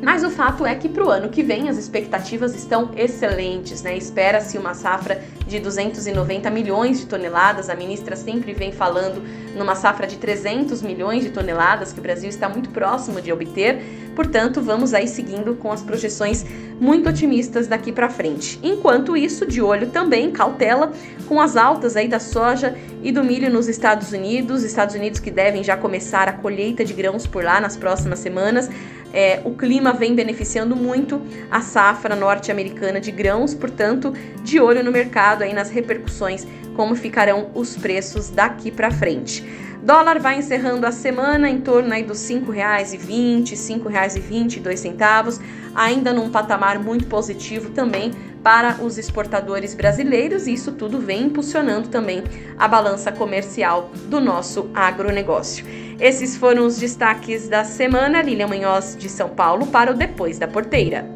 [0.06, 3.97] Mas o fato é que para o ano que vem as expectativas estão excelentes, né?
[3.97, 7.72] Espera-se uma safra de 290 milhões de toneladas.
[7.72, 9.24] A ministra sempre vem falando
[9.56, 13.82] numa safra de 300 milhões de toneladas que o Brasil está muito próximo de obter.
[14.16, 16.45] Portanto, vamos aí seguindo com as projeções
[16.80, 18.60] muito otimistas daqui para frente.
[18.62, 20.93] Enquanto isso, de olho também, cautela
[21.28, 25.32] com as altas aí da soja e do milho nos Estados Unidos, Estados Unidos que
[25.32, 28.70] devem já começar a colheita de grãos por lá nas próximas semanas.
[29.16, 34.13] É, o clima vem beneficiando muito a safra norte-americana de grãos, portanto,
[34.43, 36.45] de olho no mercado aí nas repercussões,
[36.76, 39.41] como ficarão os preços daqui para frente.
[39.82, 45.39] Dólar vai encerrando a semana em torno aí dos R$ 5,20, R$ 5,22,
[45.74, 48.11] ainda num patamar muito positivo também
[48.46, 52.24] para os exportadores brasileiros, e isso tudo vem impulsionando também
[52.60, 55.66] a balança comercial do nosso agronegócio.
[56.00, 58.22] Esses foram os destaques da semana.
[58.22, 61.10] Lilian Munhoz de São Paulo para o Depois da Porteira.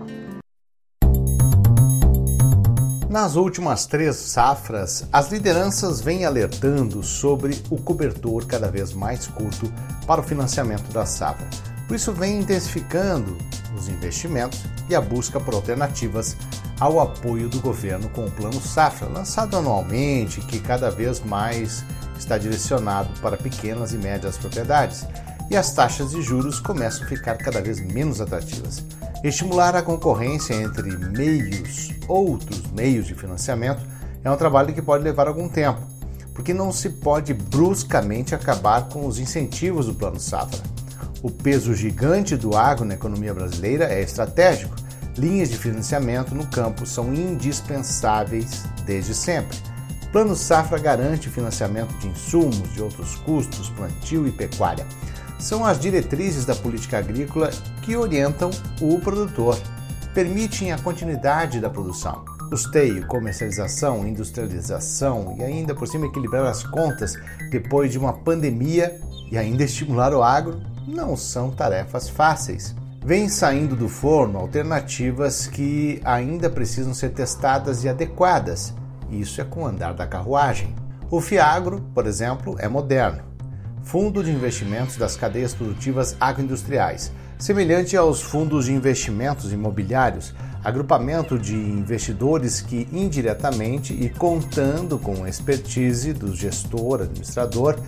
[3.08, 9.72] Nas últimas três safras, as lideranças vêm alertando sobre o cobertor cada vez mais curto
[10.08, 11.48] para o financiamento da safra.
[11.88, 13.38] Por isso, vem intensificando
[13.76, 16.36] os investimentos e a busca por alternativas
[16.80, 21.84] ao apoio do governo com o Plano Safra, lançado anualmente, que cada vez mais
[22.18, 25.06] está direcionado para pequenas e médias propriedades,
[25.50, 28.84] e as taxas de juros começam a ficar cada vez menos atrativas.
[29.24, 33.82] Estimular a concorrência entre meios, outros meios de financiamento,
[34.24, 35.82] é um trabalho que pode levar algum tempo,
[36.34, 40.62] porque não se pode bruscamente acabar com os incentivos do Plano Safra.
[41.22, 44.74] O peso gigante do agro na economia brasileira é estratégico.
[45.20, 49.58] Linhas de financiamento no campo são indispensáveis desde sempre.
[50.14, 54.88] Plano Safra garante financiamento de insumos, de outros custos, plantio e pecuária.
[55.38, 57.50] São as diretrizes da política agrícola
[57.82, 58.50] que orientam
[58.80, 59.60] o produtor,
[60.14, 62.24] permitem a continuidade da produção.
[62.50, 67.16] Custeio, comercialização, industrialização e ainda por cima equilibrar as contas
[67.52, 72.74] depois de uma pandemia e ainda estimular o agro não são tarefas fáceis.
[73.04, 78.74] Vêm saindo do forno alternativas que ainda precisam ser testadas e adequadas
[79.12, 80.76] isso é com o andar da carruagem.
[81.10, 83.24] O Fiagro, por exemplo, é moderno.
[83.84, 87.12] Fundo de investimentos das cadeias produtivas agroindustriais.
[87.40, 95.30] Semelhante aos fundos de investimentos imobiliários, agrupamento de investidores que indiretamente e contando com a
[95.30, 97.80] expertise do gestor, administrador,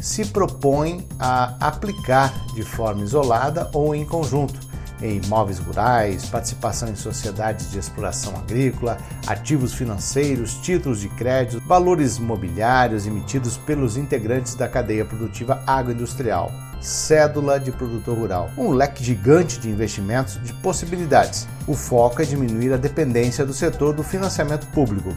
[0.00, 4.70] se propõem a aplicar de forma isolada ou em conjunto
[5.02, 12.18] em imóveis rurais, participação em sociedades de exploração agrícola, ativos financeiros, títulos de crédito, valores
[12.18, 18.50] imobiliários emitidos pelos integrantes da cadeia produtiva agroindustrial, cédula de produtor rural.
[18.56, 21.46] Um leque gigante de investimentos de possibilidades.
[21.66, 25.14] O foco é diminuir a dependência do setor do financiamento público.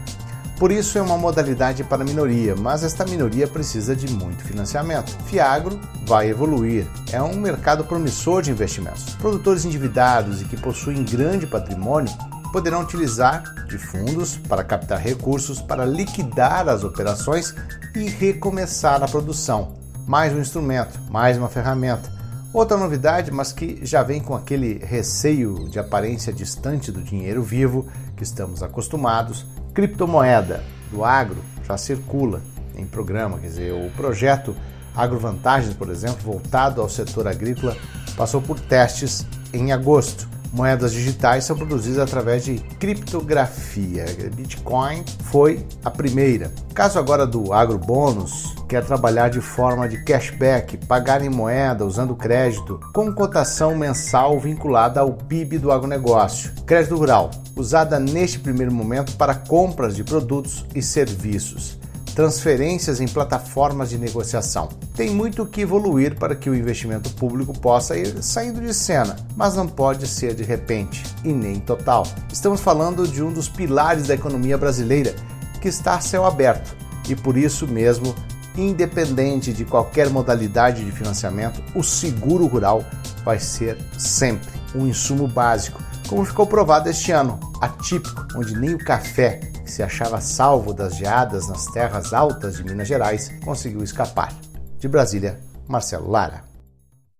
[0.58, 5.10] Por isso é uma modalidade para minoria, mas esta minoria precisa de muito financiamento.
[5.26, 6.86] Fiagro vai evoluir.
[7.10, 9.16] É um mercado promissor de investimentos.
[9.16, 12.12] Produtores endividados e que possuem grande patrimônio
[12.52, 17.52] poderão utilizar de fundos para captar recursos para liquidar as operações
[17.96, 19.74] e recomeçar a produção.
[20.06, 22.12] Mais um instrumento, mais uma ferramenta.
[22.52, 27.88] Outra novidade, mas que já vem com aquele receio de aparência distante do dinheiro vivo
[28.16, 29.44] que estamos acostumados,
[29.74, 32.40] criptomoeda do agro já circula
[32.76, 34.54] em programa, quer dizer, o projeto
[34.96, 37.76] Agrovantagens, por exemplo, voltado ao setor agrícola,
[38.16, 40.28] passou por testes em agosto.
[40.54, 44.04] Moedas digitais são produzidas através de criptografia.
[44.36, 46.52] Bitcoin foi a primeira.
[46.72, 52.78] Caso agora do agrobônus, quer trabalhar de forma de cashback, pagar em moeda usando crédito,
[52.94, 56.52] com cotação mensal vinculada ao PIB do agronegócio.
[56.64, 61.82] Crédito rural, usada neste primeiro momento para compras de produtos e serviços
[62.14, 64.68] transferências em plataformas de negociação.
[64.94, 69.54] Tem muito que evoluir para que o investimento público possa ir saindo de cena, mas
[69.54, 72.06] não pode ser de repente e nem total.
[72.32, 75.14] Estamos falando de um dos pilares da economia brasileira
[75.60, 76.76] que está a céu aberto
[77.08, 78.14] e por isso mesmo,
[78.56, 82.84] independente de qualquer modalidade de financiamento, o seguro rural
[83.24, 88.78] vai ser sempre um insumo básico como ficou provado este ano, atípico, onde nem o
[88.78, 94.32] café, que se achava salvo das geadas nas terras altas de Minas Gerais, conseguiu escapar.
[94.78, 96.44] De Brasília, Marcelo Lara.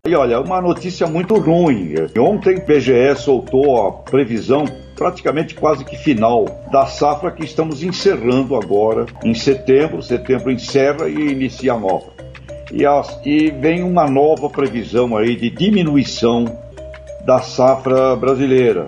[0.07, 1.95] E olha, uma notícia muito ruim.
[2.18, 8.55] Ontem o PGE soltou a previsão praticamente quase que final da safra que estamos encerrando
[8.55, 10.03] agora em setembro.
[10.03, 12.12] Setembro encerra e inicia a nova.
[12.70, 16.45] E, as, e vem uma nova previsão aí de diminuição
[17.25, 18.87] da safra brasileira.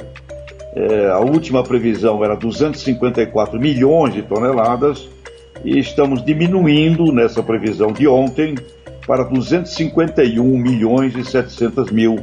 [0.74, 5.08] É, a última previsão era 254 milhões de toneladas
[5.64, 8.54] e estamos diminuindo nessa previsão de ontem
[9.06, 12.18] para 251 milhões e 700 mil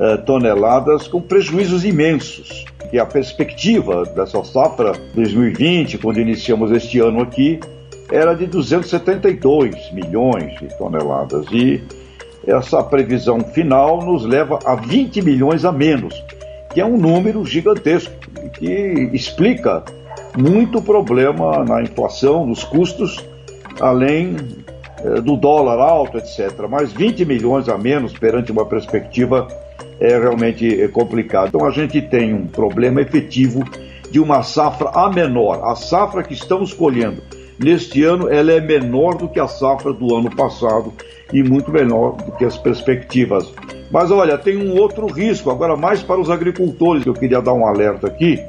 [0.00, 2.64] eh, toneladas, com prejuízos imensos.
[2.92, 7.58] E a perspectiva dessa safra 2020, quando iniciamos este ano aqui,
[8.08, 11.46] era de 272 milhões de toneladas.
[11.52, 11.82] E
[12.48, 16.14] essa previsão final nos leva a 20 milhões a menos,
[16.72, 18.12] que é um número gigantesco
[18.54, 19.84] que explica
[20.36, 23.22] muito problema na inflação, nos custos,
[23.80, 24.36] além
[25.00, 26.66] eh, do dólar alto, etc.
[26.68, 29.46] Mas 20 milhões a menos perante uma perspectiva
[30.00, 31.48] é realmente complicado.
[31.48, 33.64] Então a gente tem um problema efetivo
[34.10, 35.60] de uma safra a menor.
[35.64, 37.22] A safra que estamos colhendo
[37.58, 40.92] neste ano ela é menor do que a safra do ano passado
[41.32, 43.52] e muito menor do que as perspectivas.
[43.90, 47.66] Mas olha, tem um outro risco, agora mais para os agricultores, eu queria dar um
[47.66, 48.40] alerta aqui.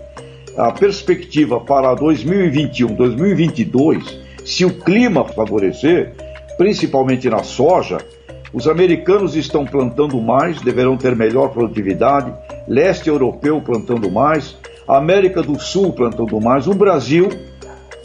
[0.58, 6.14] A perspectiva para 2021, 2022, se o clima favorecer,
[6.58, 8.00] principalmente na soja,
[8.54, 12.34] os americanos estão plantando mais, deverão ter melhor produtividade,
[12.68, 14.58] leste europeu plantando mais,
[14.88, 17.30] América do Sul plantando mais, o Brasil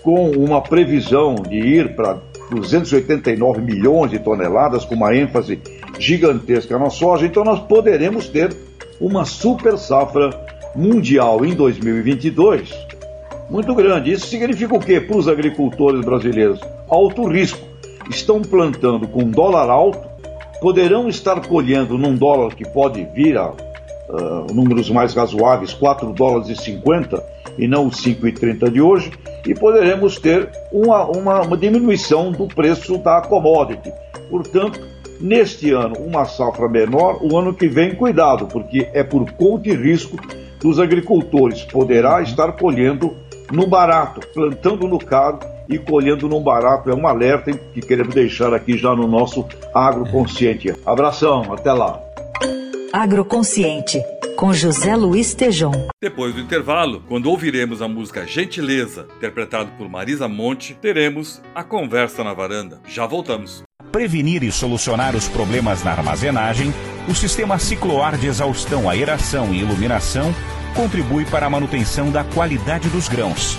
[0.03, 2.18] com uma previsão de ir para
[2.51, 5.61] 289 milhões de toneladas, com uma ênfase
[5.99, 8.55] gigantesca na soja, então nós poderemos ter
[9.01, 10.30] uma super safra
[10.74, 12.72] mundial em 2022
[13.49, 14.12] muito grande.
[14.12, 16.61] Isso significa o quê para os agricultores brasileiros?
[16.88, 17.61] Alto risco
[18.11, 20.07] estão plantando com dólar alto,
[20.61, 26.49] poderão estar colhendo num dólar que pode vir a uh, números mais razoáveis, 4 dólares
[26.49, 27.22] e 50
[27.59, 29.12] e não os 5,30 de hoje,
[29.47, 33.92] e poderemos ter uma, uma, uma diminuição do preço da commodity.
[34.30, 34.80] Portanto,
[35.20, 39.74] neste ano, uma safra menor, o ano que vem, cuidado, porque é por conta e
[39.74, 40.16] risco
[40.61, 41.62] dos agricultores.
[41.64, 43.14] Poderá estar colhendo
[43.53, 45.38] no barato, plantando no caro
[45.68, 46.90] e colhendo num barato.
[46.90, 50.74] É um alerta que queremos deixar aqui já no nosso Agroconsciente.
[50.84, 52.04] Abração, até lá.
[52.97, 54.01] Agroconsciente,
[54.36, 55.88] com José Luiz Tejon.
[56.01, 62.22] Depois do intervalo, quando ouviremos a música Gentileza, interpretado por Marisa Monte, teremos a conversa
[62.22, 62.80] na varanda.
[62.86, 63.64] Já voltamos.
[63.90, 66.72] Prevenir e solucionar os problemas na armazenagem,
[67.09, 70.32] o sistema cicloar de exaustão, aeração e iluminação
[70.76, 73.59] contribui para a manutenção da qualidade dos grãos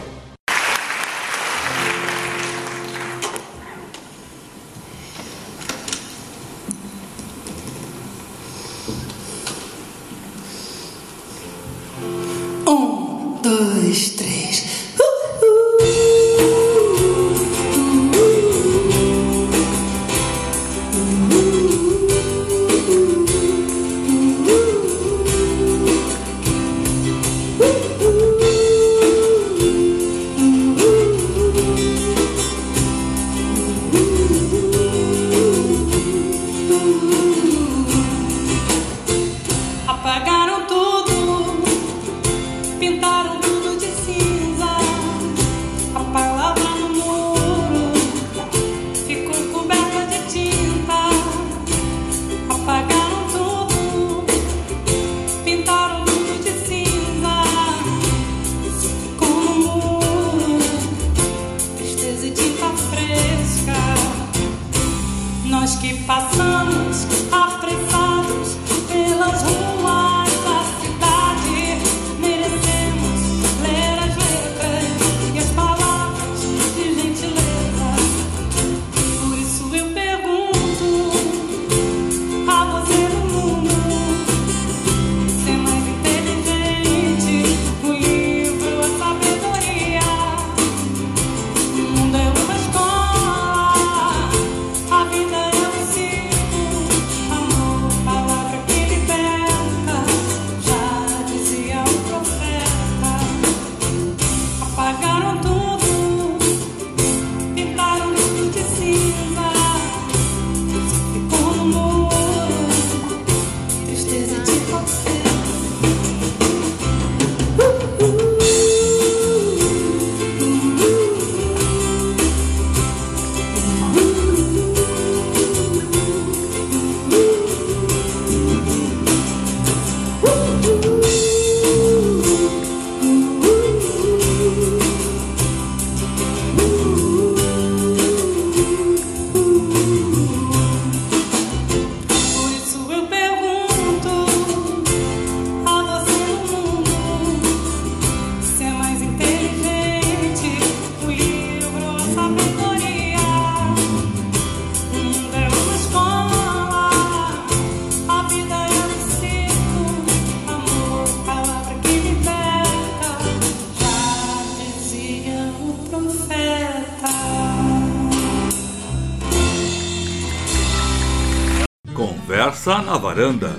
[172.63, 173.55] Conversa na varanda.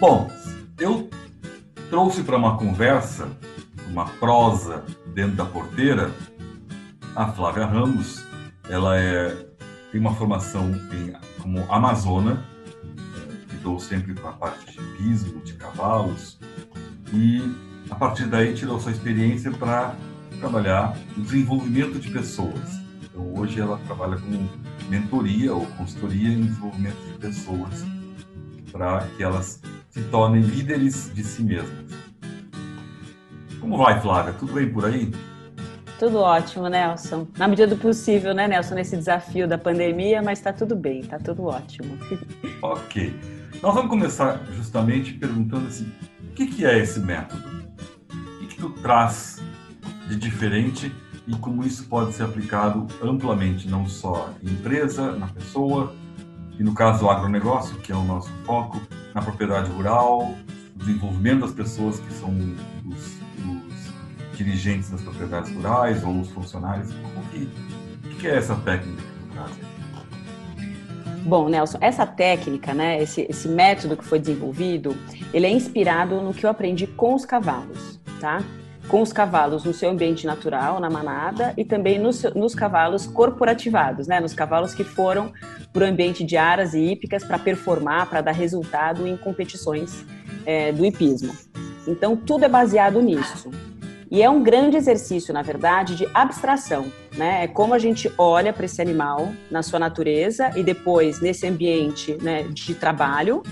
[0.00, 0.28] Bom,
[0.76, 1.08] eu
[1.88, 3.28] trouxe para uma conversa,
[3.88, 4.82] uma prosa
[5.14, 6.10] dentro da porteira,
[7.14, 8.24] a Flávia Ramos.
[8.68, 9.46] Ela é,
[9.92, 12.44] tem uma formação em, como amazona,
[13.52, 16.40] lidou sempre com a parte de pismo, de cavalos,
[17.12, 17.40] e
[17.88, 19.94] a partir daí tirou sua experiência para
[20.40, 22.80] trabalhar o desenvolvimento de pessoas.
[23.04, 24.48] Então hoje ela trabalha com
[24.88, 27.84] mentoria ou consultoria em desenvolvimento de pessoas
[28.70, 29.60] para que elas
[29.90, 31.86] se tornem líderes de si mesmas.
[33.60, 34.32] Como vai, Flávia?
[34.34, 35.10] Tudo bem por aí?
[35.98, 37.26] Tudo ótimo, Nelson.
[37.38, 41.18] Na medida do possível, né, Nelson, nesse desafio da pandemia, mas está tudo bem, está
[41.18, 41.98] tudo ótimo.
[42.60, 43.18] ok.
[43.62, 45.90] Nós vamos começar justamente perguntando assim,
[46.30, 47.42] o que, que é esse método?
[48.10, 49.42] O que, que tu traz
[50.06, 50.94] de diferente
[51.26, 55.94] e como isso pode ser aplicado amplamente, não só em empresa, na pessoa,
[56.58, 58.80] e no caso do agronegócio, que é o nosso foco,
[59.14, 60.34] na propriedade rural,
[60.74, 62.30] o desenvolvimento das pessoas que são
[62.86, 66.90] os, os dirigentes das propriedades rurais ou os funcionários.
[66.90, 67.48] O que,
[68.04, 69.50] o que é essa técnica tu traz?
[71.24, 74.96] Bom, Nelson, essa técnica, né, esse, esse método que foi desenvolvido,
[75.34, 78.42] ele é inspirado no que eu aprendi com os cavalos, tá?
[78.88, 84.06] Com os cavalos no seu ambiente natural, na manada, e também nos, nos cavalos corporativados,
[84.06, 84.20] né?
[84.20, 85.32] Nos cavalos que foram
[85.72, 90.04] para o ambiente de aras e hípicas para performar, para dar resultado em competições
[90.44, 91.34] é, do hipismo.
[91.86, 93.50] Então, tudo é baseado nisso.
[94.10, 96.90] E é um grande exercício, na verdade, de abstração.
[97.16, 97.44] Né?
[97.44, 102.16] É como a gente olha para esse animal na sua natureza e depois nesse ambiente
[102.22, 103.42] né, de trabalho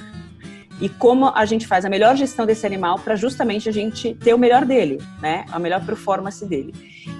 [0.81, 4.35] e como a gente faz a melhor gestão desse animal para justamente a gente ter
[4.35, 5.45] o melhor dele, né?
[5.51, 6.75] a melhor performance dele.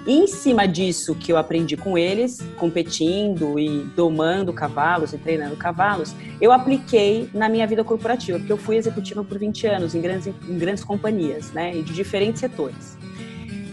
[0.05, 5.55] E em cima disso que eu aprendi com eles, competindo e domando cavalos e treinando
[5.55, 10.01] cavalos, eu apliquei na minha vida corporativa, porque eu fui executiva por 20 anos em
[10.01, 12.97] grandes, em grandes companhias, né, e de diferentes setores.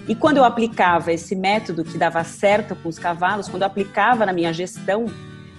[0.08, 4.26] E quando eu aplicava esse método que dava certo com os cavalos, quando eu aplicava
[4.26, 5.06] na minha gestão,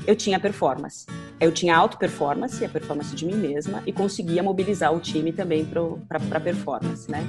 [0.06, 1.06] eu tinha performance.
[1.44, 5.66] Eu tinha auto performance, a performance de mim mesma, e conseguia mobilizar o time também
[5.66, 7.22] para performance, né?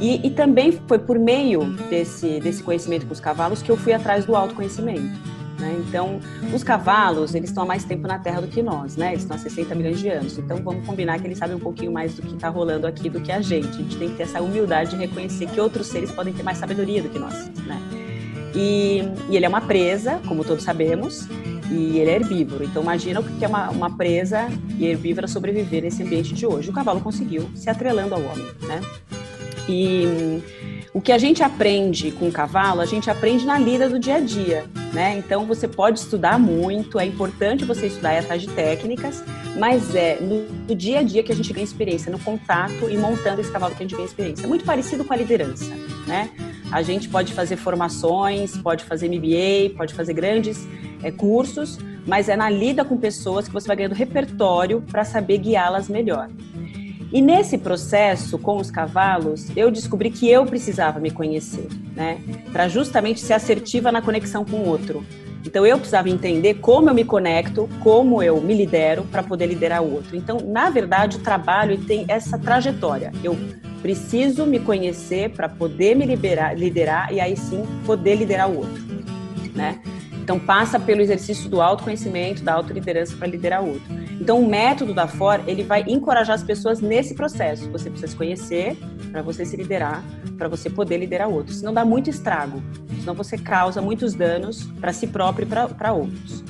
[0.00, 3.92] E, e, também foi por meio desse, desse conhecimento com os cavalos que eu fui
[3.92, 5.16] atrás do autoconhecimento.
[5.60, 5.80] Né?
[5.86, 6.18] Então,
[6.52, 9.10] os cavalos, eles estão há mais tempo na Terra do que nós, né?
[9.10, 10.36] Eles estão há 60 milhões de anos.
[10.36, 13.20] Então, vamos combinar que eles sabem um pouquinho mais do que está rolando aqui do
[13.20, 13.68] que a gente.
[13.68, 16.58] A gente tem que ter essa humildade de reconhecer que outros seres podem ter mais
[16.58, 17.80] sabedoria do que nós, né?
[18.54, 21.26] E, e ele é uma presa, como todos sabemos,
[21.70, 22.64] e ele é herbívoro.
[22.64, 24.48] Então, imagina o que é uma, uma presa
[24.78, 26.70] e herbívora sobreviver nesse ambiente de hoje.
[26.70, 28.80] O cavalo conseguiu, se atrelando ao homem, né?
[29.68, 30.42] E
[30.92, 34.16] o que a gente aprende com o cavalo, a gente aprende na lida do dia
[34.16, 35.16] a dia, né?
[35.16, 39.24] Então você pode estudar muito, é importante você estudar e atrás de técnicas,
[39.58, 42.96] mas é no, no, dia a dia que a gente ganha experiência, no contato e
[42.98, 44.46] montando esse cavalo que a gente ganha experiência.
[44.46, 45.72] Muito parecido com a liderança,
[46.06, 46.28] né?
[46.72, 50.66] A gente pode fazer formações, pode fazer MBA, pode fazer grandes
[51.02, 55.36] é, cursos, mas é na lida com pessoas que você vai ganhando repertório para saber
[55.36, 56.30] guiá-las melhor.
[57.12, 62.18] E nesse processo com os cavalos, eu descobri que eu precisava me conhecer, né?
[62.50, 65.04] Para justamente ser assertiva na conexão com o outro.
[65.44, 69.82] Então eu precisava entender como eu me conecto, como eu me lidero para poder liderar
[69.82, 70.16] o outro.
[70.16, 73.12] Então, na verdade, o trabalho tem essa trajetória.
[73.22, 73.36] Eu
[73.82, 78.82] preciso me conhecer para poder me liberar, liderar e aí sim poder liderar o outro,
[79.54, 79.80] né?
[80.22, 83.92] Então passa pelo exercício do autoconhecimento, da autoliderança para liderar o outro.
[84.20, 87.68] Então o método da FOR, ele vai encorajar as pessoas nesse processo.
[87.72, 88.76] Você precisa se conhecer
[89.10, 90.02] para você se liderar,
[90.38, 91.52] para você poder liderar o outro.
[91.52, 92.62] Senão dá muito estrago,
[93.00, 96.44] senão você causa muitos danos para si próprio e para outros.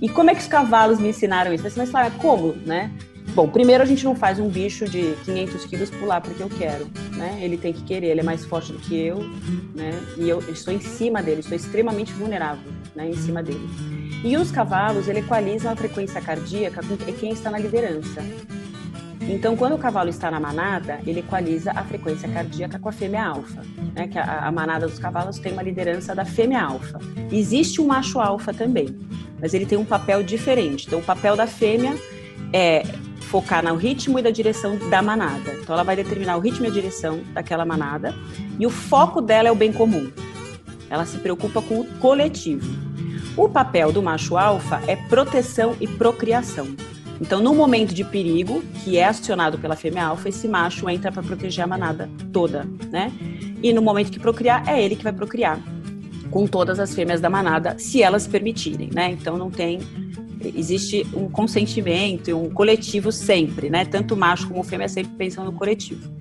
[0.00, 1.64] E como é que os cavalos me ensinaram isso?
[1.76, 2.90] Mas, mas como, né?
[3.34, 6.86] Bom, primeiro a gente não faz um bicho de 500 quilos pular porque eu quero,
[7.16, 7.36] né?
[7.42, 9.18] Ele tem que querer, ele é mais forte do que eu,
[9.74, 9.90] né?
[10.16, 13.08] E eu estou em cima dele, estou extremamente vulnerável, né?
[13.08, 13.68] Em cima dele.
[14.22, 18.22] E os cavalos, ele equalizam a frequência cardíaca com quem está na liderança.
[19.22, 23.24] Então, quando o cavalo está na manada, ele equaliza a frequência cardíaca com a fêmea
[23.24, 23.62] alfa,
[23.96, 24.06] né?
[24.06, 27.00] Que a, a manada dos cavalos tem uma liderança da fêmea alfa.
[27.32, 28.96] Existe um macho alfa também,
[29.40, 30.86] mas ele tem um papel diferente.
[30.86, 31.98] Então, o papel da fêmea
[32.52, 32.84] é
[33.34, 35.54] focar no ritmo e da direção da manada.
[35.60, 38.14] Então, ela vai determinar o ritmo e a direção daquela manada.
[38.60, 40.08] E o foco dela é o bem comum.
[40.88, 42.64] Ela se preocupa com o coletivo.
[43.36, 46.76] O papel do macho alfa é proteção e procriação.
[47.20, 51.24] Então, no momento de perigo, que é acionado pela fêmea alfa, esse macho entra para
[51.24, 53.10] proteger a manada toda, né?
[53.60, 55.58] E no momento que procriar, é ele que vai procriar.
[56.34, 59.10] com todas as fêmeas da manada, se elas permitirem, né?
[59.12, 59.78] Então não tem
[60.48, 63.84] existe um consentimento, um coletivo sempre, né?
[63.84, 66.12] Tanto macho como fêmea sempre pensam no coletivo.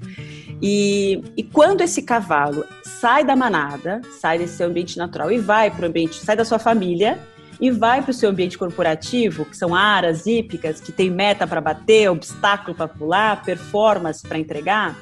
[0.61, 5.69] E, e quando esse cavalo sai da manada, sai desse seu ambiente natural e vai
[5.69, 7.19] para o ambiente, sai da sua família
[7.59, 11.59] e vai para o seu ambiente corporativo, que são aras hípicas, que tem meta para
[11.59, 14.97] bater, obstáculo para pular, performance para entregar,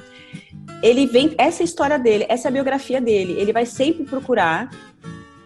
[0.82, 3.34] ele vem, essa é a história dele, essa é a biografia dele.
[3.38, 4.68] Ele vai sempre procurar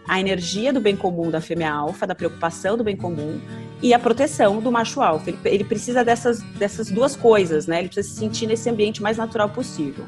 [0.07, 3.39] a energia do bem comum da fêmea alfa, da preocupação do bem comum
[3.81, 5.29] e a proteção do macho alfa.
[5.29, 7.79] Ele, ele, precisa dessas, dessas duas coisas, né?
[7.79, 10.05] Ele precisa se sentir nesse ambiente mais natural possível.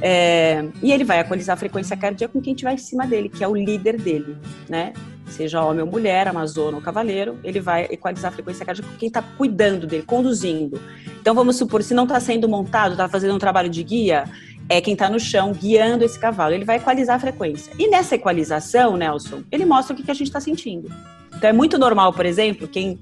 [0.00, 3.42] É, e ele vai equalizar a frequência cardíaca com quem estiver em cima dele, que
[3.42, 4.36] é o líder dele,
[4.68, 4.92] né?
[5.26, 9.08] Seja homem ou mulher, amazona ou cavaleiro, ele vai equalizar a frequência cardíaca com quem
[9.08, 10.80] está cuidando dele, conduzindo.
[11.20, 14.24] Então vamos supor, se não está sendo montado, está fazendo um trabalho de guia,
[14.68, 16.54] é quem está no chão guiando esse cavalo.
[16.54, 17.72] Ele vai equalizar a frequência.
[17.78, 20.90] E nessa equalização, Nelson, ele mostra o que, que a gente está sentindo.
[21.34, 22.98] Então é muito normal, por exemplo, quem,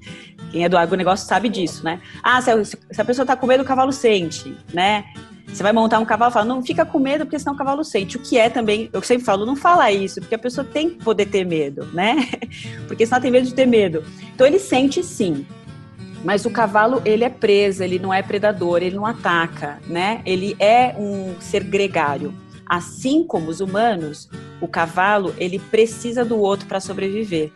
[0.51, 1.99] quem é do agronegócio sabe disso, né?
[2.23, 5.05] Ah, se se a pessoa está com medo, o cavalo sente, né?
[5.47, 8.17] Você vai montar um cavalo, fala, não fica com medo, porque senão o cavalo sente.
[8.17, 11.03] O que é também, eu sempre falo, não fala isso, porque a pessoa tem que
[11.03, 12.27] poder ter medo, né?
[12.85, 14.03] Porque senão tem medo de ter medo.
[14.35, 15.45] Então ele sente sim.
[16.23, 20.21] Mas o cavalo, ele é preso, ele não é predador, ele não ataca, né?
[20.25, 22.33] Ele é um ser gregário.
[22.65, 27.51] Assim como os humanos, o cavalo, ele precisa do outro para sobreviver.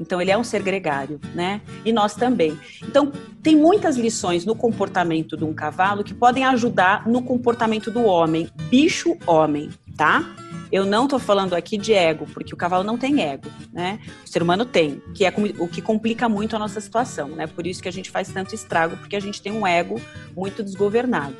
[0.00, 1.60] Então ele é um ser gregário, né?
[1.84, 2.58] E nós também.
[2.82, 8.02] Então tem muitas lições no comportamento de um cavalo que podem ajudar no comportamento do
[8.02, 9.68] homem, bicho homem,
[10.00, 10.24] tá?
[10.72, 14.00] Eu não estou falando aqui de ego, porque o cavalo não tem ego, né?
[14.24, 17.46] O ser humano tem, que é o que complica muito a nossa situação, né?
[17.46, 20.00] Por isso que a gente faz tanto estrago, porque a gente tem um ego
[20.34, 21.36] muito desgovernado.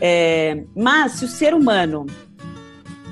[0.00, 2.06] É, mas se o ser humano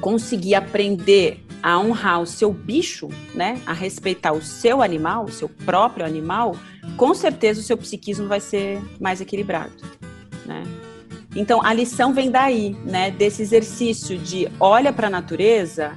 [0.00, 5.48] conseguir aprender a honrar o seu bicho, né, a respeitar o seu animal, o seu
[5.48, 6.54] próprio animal,
[6.96, 9.72] com certeza o seu psiquismo vai ser mais equilibrado,
[10.46, 10.62] né?
[11.34, 13.10] Então, a lição vem daí, né?
[13.10, 15.92] Desse exercício de olha para a natureza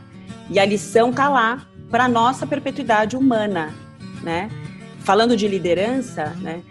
[0.50, 3.74] e a lição tá lá para nossa perpetuidade humana,
[4.22, 4.50] né?
[5.00, 6.62] Falando de liderança, né?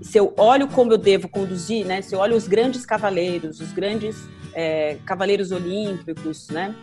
[0.00, 2.00] Se eu olho como eu devo conduzir, né?
[2.00, 4.16] Se eu olho os grandes cavaleiros, os grandes
[4.54, 6.74] é, cavaleiros olímpicos, né?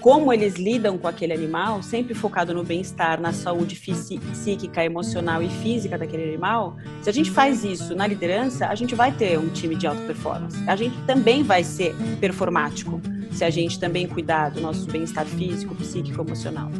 [0.00, 5.48] Como eles lidam com aquele animal, sempre focado no bem-estar, na saúde psíquica, emocional e
[5.48, 9.48] física daquele animal, se a gente faz isso na liderança, a gente vai ter um
[9.48, 10.56] time de alta performance.
[10.66, 15.74] A gente também vai ser performático se a gente também cuidar do nosso bem-estar físico,
[15.74, 16.70] psíquico, emocional.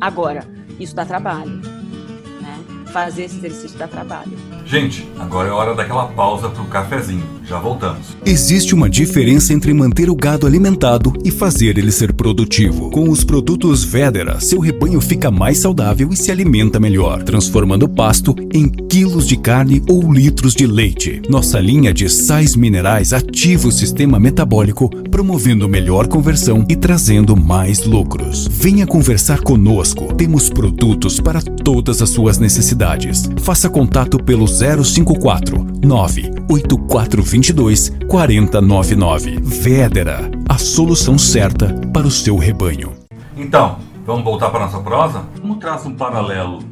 [0.00, 0.46] Agora,
[0.78, 1.60] isso dá trabalho
[2.94, 4.30] fazer esse exercício dá trabalho.
[4.64, 7.24] Gente, agora é hora daquela pausa para o cafezinho.
[7.44, 8.16] Já voltamos.
[8.24, 12.90] Existe uma diferença entre manter o gado alimentado e fazer ele ser produtivo.
[12.90, 17.88] Com os produtos Vedera, seu rebanho fica mais saudável e se alimenta melhor, transformando o
[17.88, 21.20] pasto em quilos de carne ou litros de leite.
[21.28, 27.84] Nossa linha de sais minerais ativa o sistema metabólico, promovendo melhor conversão e trazendo mais
[27.84, 28.46] lucros.
[28.48, 30.14] Venha conversar conosco.
[30.14, 32.83] Temos produtos para todas as suas necessidades
[33.40, 39.40] Faça contato pelo 054 98422 4099.
[39.40, 42.92] Védera, a solução certa para o seu rebanho.
[43.36, 45.24] Então, vamos voltar para a nossa prosa?
[45.40, 46.62] Como traz um paralelo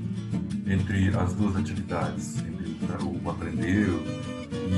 [0.66, 3.88] entre as duas atividades, entre o aprender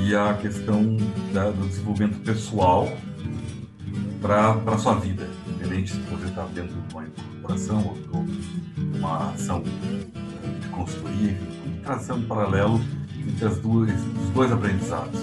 [0.07, 0.97] e a questão
[1.33, 2.89] da, do desenvolvimento pessoal
[4.23, 9.33] para a sua vida, independente se você está dentro de uma corporação ou de uma
[9.33, 9.63] ação
[10.75, 11.37] construir,
[11.83, 12.81] trazer um paralelo
[13.27, 15.21] entre as duas, os dois aprendizados.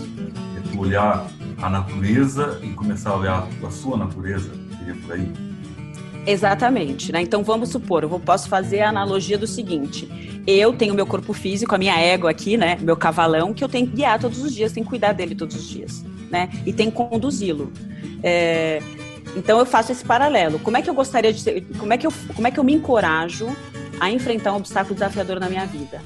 [0.57, 1.27] É tu olhar
[1.61, 5.31] a natureza e começar a olhar a sua natureza, seria por aí?
[6.25, 7.21] Exatamente, né?
[7.21, 10.07] Então vamos supor, eu posso fazer a analogia do seguinte:
[10.45, 12.77] eu tenho meu corpo físico, a minha ego aqui, né?
[12.79, 15.55] Meu cavalão, que eu tenho que guiar todos os dias, tenho que cuidar dele todos
[15.55, 16.49] os dias, né?
[16.65, 17.71] E tenho que conduzi-lo.
[18.21, 18.81] É,
[19.35, 20.59] então eu faço esse paralelo.
[20.59, 22.63] Como é que eu gostaria de ser, como é que eu, como é que eu
[22.63, 23.47] me encorajo
[24.01, 26.01] a enfrentar um obstáculo desafiador na minha vida.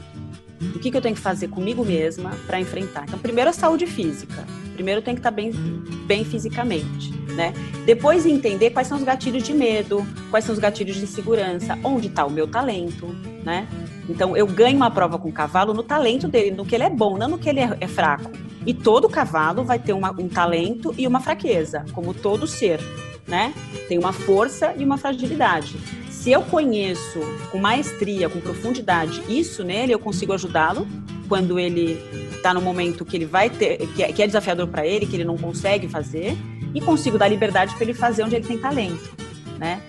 [0.75, 3.05] O que, que eu tenho que fazer comigo mesma para enfrentar?
[3.07, 4.45] Então, primeiro a saúde física.
[4.73, 5.51] Primeiro tenho que estar bem,
[6.05, 7.53] bem fisicamente, né?
[7.85, 12.07] Depois entender quais são os gatilhos de medo, quais são os gatilhos de insegurança, onde
[12.07, 13.07] está o meu talento,
[13.45, 13.65] né?
[14.09, 16.89] Então eu ganho uma prova com o cavalo no talento dele, no que ele é
[16.89, 18.29] bom, não no que ele é, é fraco.
[18.65, 22.81] E todo cavalo vai ter uma, um talento e uma fraqueza, como todo ser,
[23.25, 23.53] né?
[23.87, 25.77] Tem uma força e uma fragilidade
[26.25, 27.19] se eu conheço
[27.51, 30.87] com maestria, com profundidade isso nele, eu consigo ajudá-lo
[31.29, 32.01] quando ele
[32.31, 35.23] está no momento que ele vai ter, que é, é desafiador para ele, que ele
[35.23, 36.35] não consegue fazer,
[36.73, 39.07] e consigo dar liberdade para ele fazer onde ele tem talento,
[39.59, 39.83] né?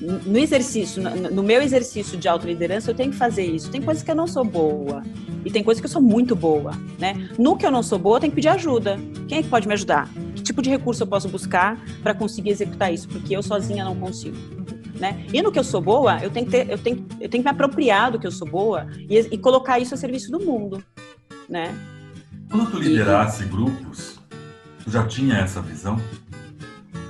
[0.00, 3.70] no exercício, no meu exercício de autoliderança, eu tenho que fazer isso.
[3.70, 5.02] Tem coisas que eu não sou boa
[5.44, 7.28] e tem coisas que eu sou muito boa, né?
[7.38, 8.98] No que eu não sou boa, eu tenho que pedir ajuda.
[9.28, 10.08] Quem é que pode me ajudar?
[10.34, 13.06] Que tipo de recurso eu posso buscar para conseguir executar isso?
[13.08, 14.36] Porque eu sozinha não consigo.
[15.02, 15.26] Né?
[15.32, 17.48] E no que eu sou boa, eu tenho que, ter, eu tenho, eu tenho que
[17.48, 20.80] me apropriar do que eu sou boa e, e colocar isso a serviço do mundo,
[21.48, 21.74] né?
[22.48, 23.46] Quando tu liderasse e...
[23.46, 24.20] grupos,
[24.84, 26.00] tu já tinha essa visão?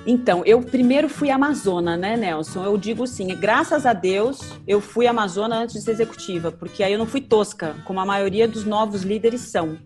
[0.06, 2.64] Então, eu primeiro fui amazona, né, Nelson?
[2.64, 6.94] Eu digo sim, graças a Deus eu fui amazona antes de ser executiva, porque aí
[6.94, 9.76] eu não fui tosca, como a maioria dos novos líderes são.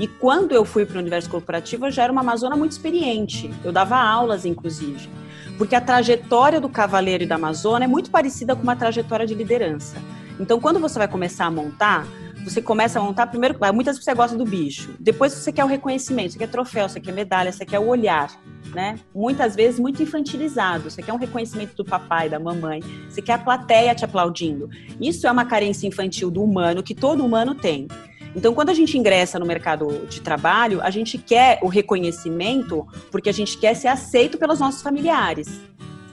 [0.00, 3.54] E quando eu fui para o universo corporativo, eu já era uma amazona muito experiente.
[3.62, 5.08] Eu dava aulas, inclusive.
[5.58, 9.34] Porque a trajetória do cavaleiro e da amazona é muito parecida com uma trajetória de
[9.34, 9.96] liderança.
[10.40, 12.06] Então, quando você vai começar a montar,
[12.42, 15.68] você começa a montar, primeiro, muitas vezes você gosta do bicho, depois você quer o
[15.68, 18.28] reconhecimento, você quer troféu, você quer medalha, você quer o olhar,
[18.74, 18.98] né?
[19.14, 23.38] Muitas vezes muito infantilizado, você quer um reconhecimento do papai, da mamãe, você quer a
[23.38, 24.68] plateia te aplaudindo.
[25.00, 27.86] Isso é uma carência infantil do humano que todo humano tem.
[28.34, 33.28] Então, quando a gente ingressa no mercado de trabalho, a gente quer o reconhecimento porque
[33.28, 35.60] a gente quer ser aceito pelos nossos familiares,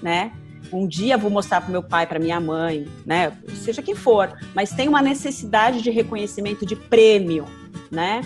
[0.01, 0.31] né?
[0.71, 3.31] um dia vou mostrar para meu pai, para minha mãe, né?
[3.55, 7.45] Seja quem for, mas tem uma necessidade de reconhecimento, de prêmio,
[7.89, 8.21] né?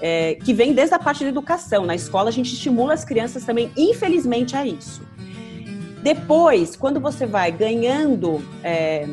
[0.00, 1.84] É, que vem desde a parte da educação.
[1.84, 5.02] Na escola a gente estimula as crianças também, infelizmente, a isso.
[6.02, 9.08] Depois, quando você vai ganhando é,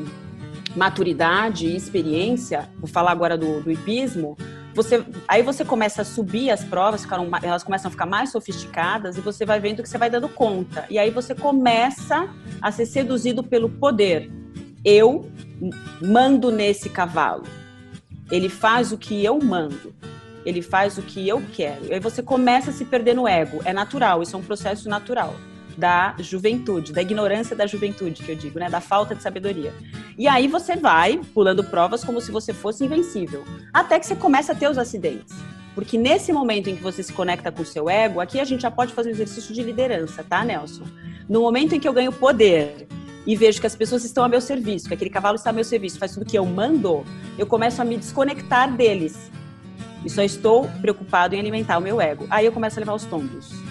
[0.75, 4.37] maturidade e experiência, vou falar agora do, do hipismo,
[4.73, 9.17] você, aí você começa a subir as provas, ficaram, elas começam a ficar mais sofisticadas
[9.17, 10.85] e você vai vendo que você vai dando conta.
[10.89, 12.27] E aí você começa
[12.61, 14.29] a ser seduzido pelo poder.
[14.83, 15.31] Eu
[16.01, 17.43] mando nesse cavalo.
[18.29, 19.95] Ele faz o que eu mando.
[20.45, 21.85] Ele faz o que eu quero.
[21.85, 23.61] E aí você começa a se perder no ego.
[23.63, 25.33] É natural, isso é um processo natural
[25.77, 28.69] da juventude, da ignorância da juventude, que eu digo, né?
[28.69, 29.73] Da falta de sabedoria.
[30.17, 34.53] E aí você vai pulando provas como se você fosse invencível, até que você começa
[34.53, 35.35] a ter os acidentes.
[35.73, 38.61] Porque nesse momento em que você se conecta com o seu ego, aqui a gente
[38.61, 40.85] já pode fazer um exercício de liderança, tá, Nelson?
[41.27, 42.87] No momento em que eu ganho poder
[43.27, 45.65] e vejo que as pessoas estão a meu serviço, que aquele cavalo está a meu
[45.65, 47.03] serviço, faz tudo que eu mando,
[47.37, 49.29] eu começo a me desconectar deles.
[50.05, 52.27] E só estou preocupado em alimentar o meu ego.
[52.29, 53.64] Aí eu começo a levar os tombos.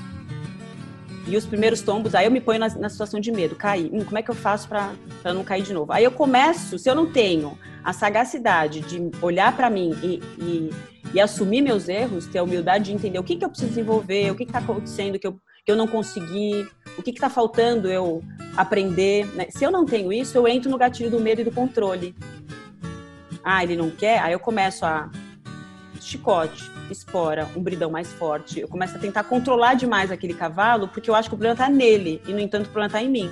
[1.27, 3.91] E os primeiros tombos, aí eu me ponho na, na situação de medo, cair.
[3.93, 4.93] Hum, como é que eu faço para
[5.33, 5.91] não cair de novo?
[5.93, 10.71] Aí eu começo, se eu não tenho a sagacidade de olhar para mim e, e,
[11.15, 14.31] e, assumir meus erros, ter a humildade de entender o que, que eu preciso desenvolver,
[14.31, 16.69] o que está acontecendo que eu, que eu não consegui,
[16.99, 18.23] o que está faltando eu
[18.55, 19.27] aprender.
[19.35, 19.47] Né?
[19.49, 22.15] Se eu não tenho isso, eu entro no gatilho do medo e do controle.
[23.43, 24.21] Ah, ele não quer?
[24.21, 25.11] Aí eu começo a
[26.01, 28.61] chicote espora, um bridão mais forte.
[28.61, 31.69] Eu começo a tentar controlar demais aquele cavalo, porque eu acho que o problema está
[31.69, 33.31] nele, e no entanto o problema está em mim.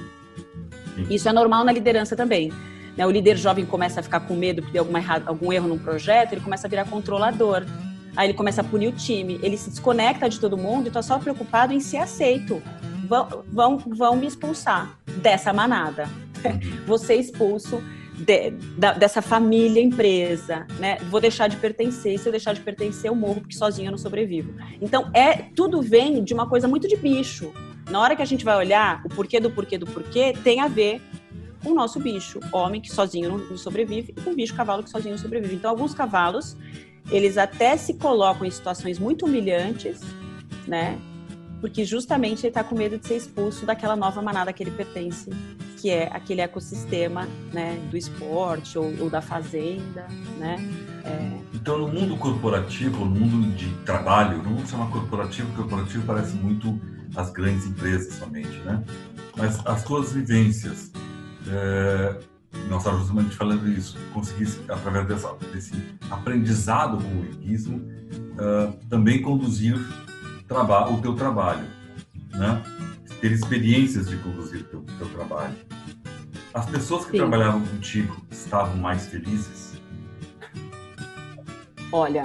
[1.10, 2.52] Isso é normal na liderança também.
[2.96, 3.06] Né?
[3.06, 5.78] O líder jovem começa a ficar com medo porque deu alguma errado, algum erro num
[5.78, 7.64] projeto, ele começa a virar controlador.
[8.14, 11.00] Aí ele começa a punir o time, ele se desconecta de todo mundo e está
[11.00, 12.62] só preocupado em ser aceito.
[13.08, 16.08] Vão, vão, vão me expulsar dessa manada.
[16.86, 17.82] Vou ser expulso
[18.22, 20.98] de, da, dessa família empresa, né?
[21.10, 23.98] Vou deixar de pertencer, se eu deixar de pertencer, eu morro, porque sozinho eu não
[23.98, 24.54] sobrevivo.
[24.80, 27.52] Então, é tudo vem de uma coisa muito de bicho.
[27.90, 30.68] Na hora que a gente vai olhar o porquê do porquê do porquê, tem a
[30.68, 31.02] ver
[31.64, 34.90] com o nosso bicho, homem que sozinho não sobrevive, e com o bicho cavalo que
[34.90, 35.56] sozinho sobrevive.
[35.56, 36.56] Então, alguns cavalos,
[37.10, 40.00] eles até se colocam em situações muito humilhantes,
[40.66, 40.96] né?
[41.60, 45.30] Porque justamente ele está com medo de ser expulso daquela nova manada que ele pertence
[45.82, 50.06] que é aquele ecossistema né, do esporte ou, ou da fazenda,
[50.38, 50.56] né?
[51.04, 51.40] É...
[51.52, 56.80] Então, no mundo corporativo, no mundo de trabalho, não vamos chamar corporativo, corporativo parece muito
[57.16, 58.80] as grandes empresas somente, né?
[59.36, 60.92] Mas as tuas vivências,
[61.48, 62.16] é...
[62.68, 65.74] nós estávamos justamente falando isso, conseguisse, através dessa, desse
[66.08, 67.82] aprendizado com o hipismo,
[68.38, 71.66] é, também conduzir o teu trabalho,
[72.30, 72.62] né?
[73.22, 75.54] Ter experiências de conduzir o teu, teu trabalho.
[76.52, 77.18] As pessoas que Sim.
[77.18, 79.80] trabalhavam contigo estavam mais felizes?
[81.92, 82.24] Olha,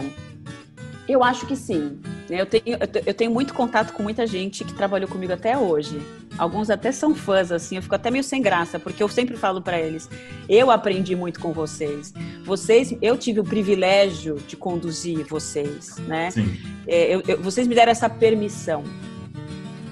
[1.07, 1.99] eu acho que sim.
[2.29, 2.63] Eu tenho,
[3.05, 6.01] eu tenho muito contato com muita gente que trabalhou comigo até hoje.
[6.37, 9.61] Alguns até são fãs, assim, eu fico até meio sem graça, porque eu sempre falo
[9.61, 10.09] para eles:
[10.49, 12.13] eu aprendi muito com vocês.
[12.43, 16.31] Vocês, eu tive o privilégio de conduzir vocês, né?
[16.31, 16.57] Sim.
[16.85, 18.83] É, eu, eu, vocês me deram essa permissão,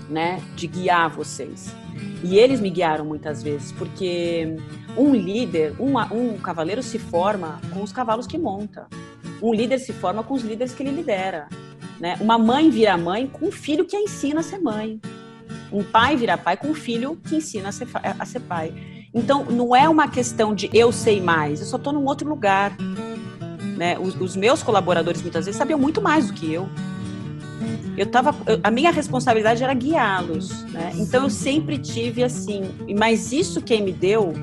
[0.10, 1.74] né, de guiar vocês.
[2.24, 4.58] E eles me guiaram muitas vezes, porque
[4.98, 8.88] um líder, um, cavaleiro se forma com os cavalos que monta.
[9.42, 11.48] Um líder se forma com os líderes que ele lidera.
[12.00, 12.18] Né?
[12.20, 15.00] Uma mãe vira mãe com um filho que a ensina a ser mãe.
[15.72, 18.74] Um pai vira pai com um filho que ensina a ser, a ser pai.
[19.14, 22.76] Então, não é uma questão de eu sei mais, eu só estou num outro lugar.
[23.78, 23.98] Né?
[23.98, 26.68] Os, os, meus colaboradores muitas vezes sabiam muito mais do que eu.
[27.98, 30.92] Eu tava, eu, a minha responsabilidade era guiá-los, né?
[30.96, 32.64] Então eu sempre tive assim.
[32.98, 34.34] Mas isso quem me deu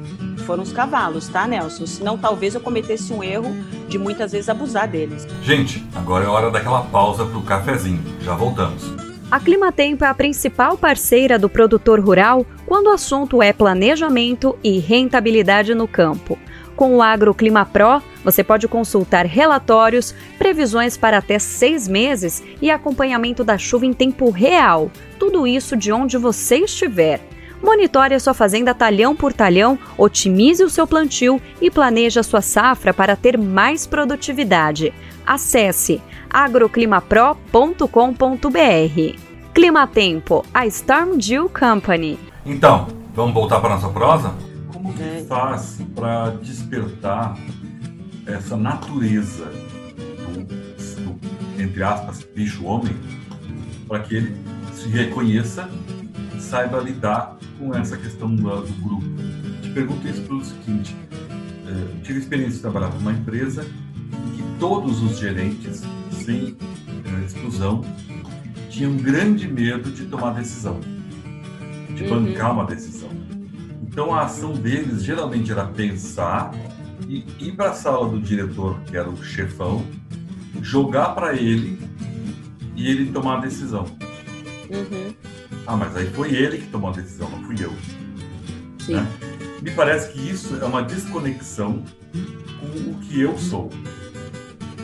[0.47, 1.87] foram os cavalos, tá, Nelson?
[1.87, 3.55] Senão talvez eu cometesse um erro
[3.89, 5.27] de muitas vezes abusar deles.
[5.43, 8.03] Gente, agora é hora daquela pausa pro cafezinho.
[8.23, 8.93] Já voltamos.
[9.31, 14.79] A Climatempo é a principal parceira do produtor rural quando o assunto é planejamento e
[14.79, 16.39] rentabilidade no campo.
[16.77, 23.43] Com o AgroClima Pro, você pode consultar relatórios, previsões para até seis meses e acompanhamento
[23.43, 24.91] da chuva em tempo real.
[25.19, 27.21] Tudo isso de onde você estiver.
[27.63, 32.41] Monitore a sua fazenda talhão por talhão, otimize o seu plantio e planeje a sua
[32.41, 34.93] safra para ter mais produtividade.
[35.25, 39.19] Acesse agroclimapro.com.br.
[39.55, 42.19] Climatempo, a Storm Dew Company.
[42.45, 44.35] Então, vamos voltar para nossa prosa?
[44.73, 47.37] Como que faz para despertar
[48.33, 52.95] essa natureza do, do, entre aspas, bicho homem,
[53.87, 54.37] para que ele
[54.75, 55.69] se reconheça
[56.37, 59.07] e saiba lidar com essa questão do, do grupo?
[59.63, 60.97] Te pergunto isso pelo seguinte:
[61.67, 66.57] é, tive experiência de trabalhar numa empresa em que todos os gerentes, sem
[67.05, 67.85] é, exclusão,
[68.69, 70.81] tinham grande medo de tomar decisão,
[71.95, 72.25] de uhum.
[72.25, 73.11] bancar uma decisão.
[73.83, 76.51] Então a ação deles geralmente era pensar
[77.09, 79.85] e ir para a sala do diretor, que era o chefão,
[80.61, 81.81] jogar para ele
[82.77, 83.87] e ele tomar a decisão.
[84.71, 85.15] Uhum.
[85.67, 87.73] Ah, mas aí foi ele que tomou a decisão, não fui eu.
[88.81, 88.95] Sim.
[88.95, 89.07] Né?
[89.61, 91.85] Me parece que isso é uma desconexão
[92.61, 93.71] com o que eu sou,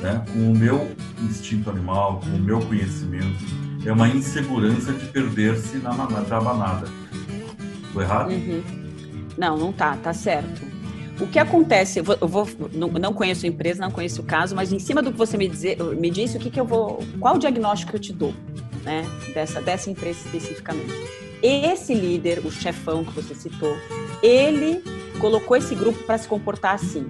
[0.00, 0.24] né?
[0.32, 3.58] com o meu instinto animal, com o meu conhecimento.
[3.84, 6.88] É uma insegurança de perder-se na manada, manada.
[7.86, 8.30] Estou errado?
[8.30, 8.62] Uhum.
[9.36, 10.67] Não, não tá, tá certo.
[11.20, 14.72] O que acontece, eu vou, não, não, conheço a empresa, não conheço o caso, mas
[14.72, 17.34] em cima do que você me, dizer, me disse, o que, que eu vou, qual
[17.34, 18.32] o diagnóstico que eu te dou,
[18.84, 19.04] né,
[19.34, 20.94] dessa, dessa empresa especificamente.
[21.42, 23.76] Esse líder, o chefão que você citou,
[24.22, 24.82] ele
[25.20, 27.06] colocou esse grupo para se comportar assim.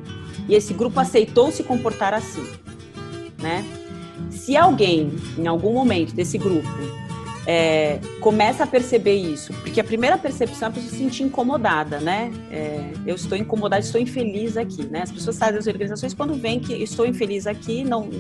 [0.49, 2.47] E esse grupo aceitou se comportar assim,
[3.39, 3.65] né?
[4.31, 6.69] Se alguém, em algum momento desse grupo,
[7.51, 11.99] é, começa a perceber isso, porque a primeira percepção é a pessoa se sentir incomodada,
[11.99, 12.31] né?
[12.51, 15.01] É, eu estou incomodada, estou infeliz aqui, né?
[15.05, 18.11] As pessoas saem das organizações quando veem que estou infeliz aqui, não,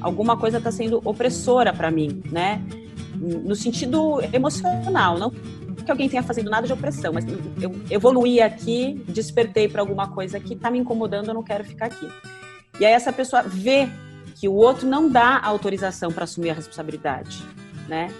[0.00, 2.60] alguma coisa está sendo opressora para mim, né?
[3.14, 5.30] No sentido emocional, não
[5.84, 7.24] que alguém tenha fazendo nada de opressão, mas
[7.62, 11.86] eu evoluí aqui, despertei para alguma coisa que está me incomodando, eu não quero ficar
[11.86, 12.08] aqui.
[12.80, 13.88] E aí essa pessoa vê
[14.34, 17.40] que o outro não dá autorização para assumir a responsabilidade,
[17.88, 18.10] né?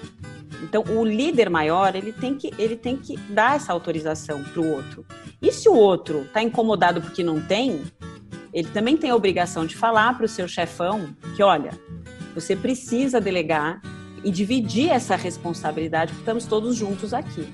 [0.62, 4.70] Então, o líder maior, ele tem que, ele tem que dar essa autorização para o
[4.70, 5.04] outro.
[5.40, 7.84] E se o outro está incomodado porque não tem,
[8.52, 11.70] ele também tem a obrigação de falar para o seu chefão que, olha,
[12.34, 13.80] você precisa delegar
[14.24, 17.46] e dividir essa responsabilidade, porque estamos todos juntos aqui.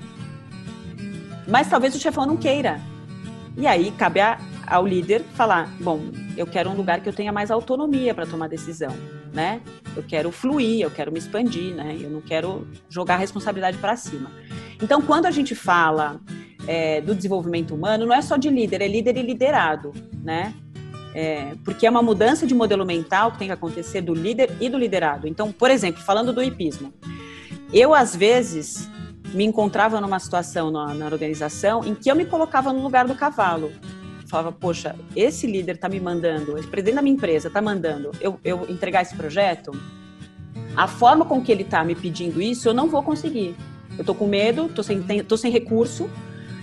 [1.47, 2.79] Mas talvez o chefão não queira.
[3.57, 4.39] E aí cabe a,
[4.73, 6.01] ao líder falar: bom,
[6.35, 8.91] eu quero um lugar que eu tenha mais autonomia para tomar decisão,
[9.31, 9.61] né?
[9.95, 11.95] Eu quero fluir, eu quero me expandir, né?
[12.01, 14.31] Eu não quero jogar a responsabilidade para cima.
[14.81, 16.19] Então, quando a gente fala
[16.67, 19.93] é, do desenvolvimento humano, não é só de líder, é líder e liderado,
[20.23, 20.53] né?
[21.13, 24.67] É, porque é uma mudança de modelo mental que tem que acontecer do líder e
[24.67, 25.27] do liderado.
[25.27, 26.91] Então, por exemplo, falando do hipismo,
[27.71, 28.89] eu às vezes
[29.31, 33.13] me encontrava numa situação na, na organização em que eu me colocava no lugar do
[33.13, 33.71] cavalo
[34.33, 38.39] falava, poxa, esse líder está me mandando, esse presidente da minha empresa está mandando eu,
[38.43, 39.71] eu entregar esse projeto,
[40.75, 43.55] a forma com que ele está me pedindo isso, eu não vou conseguir.
[43.91, 46.09] Eu estou com medo, estou sem, tô sem recurso,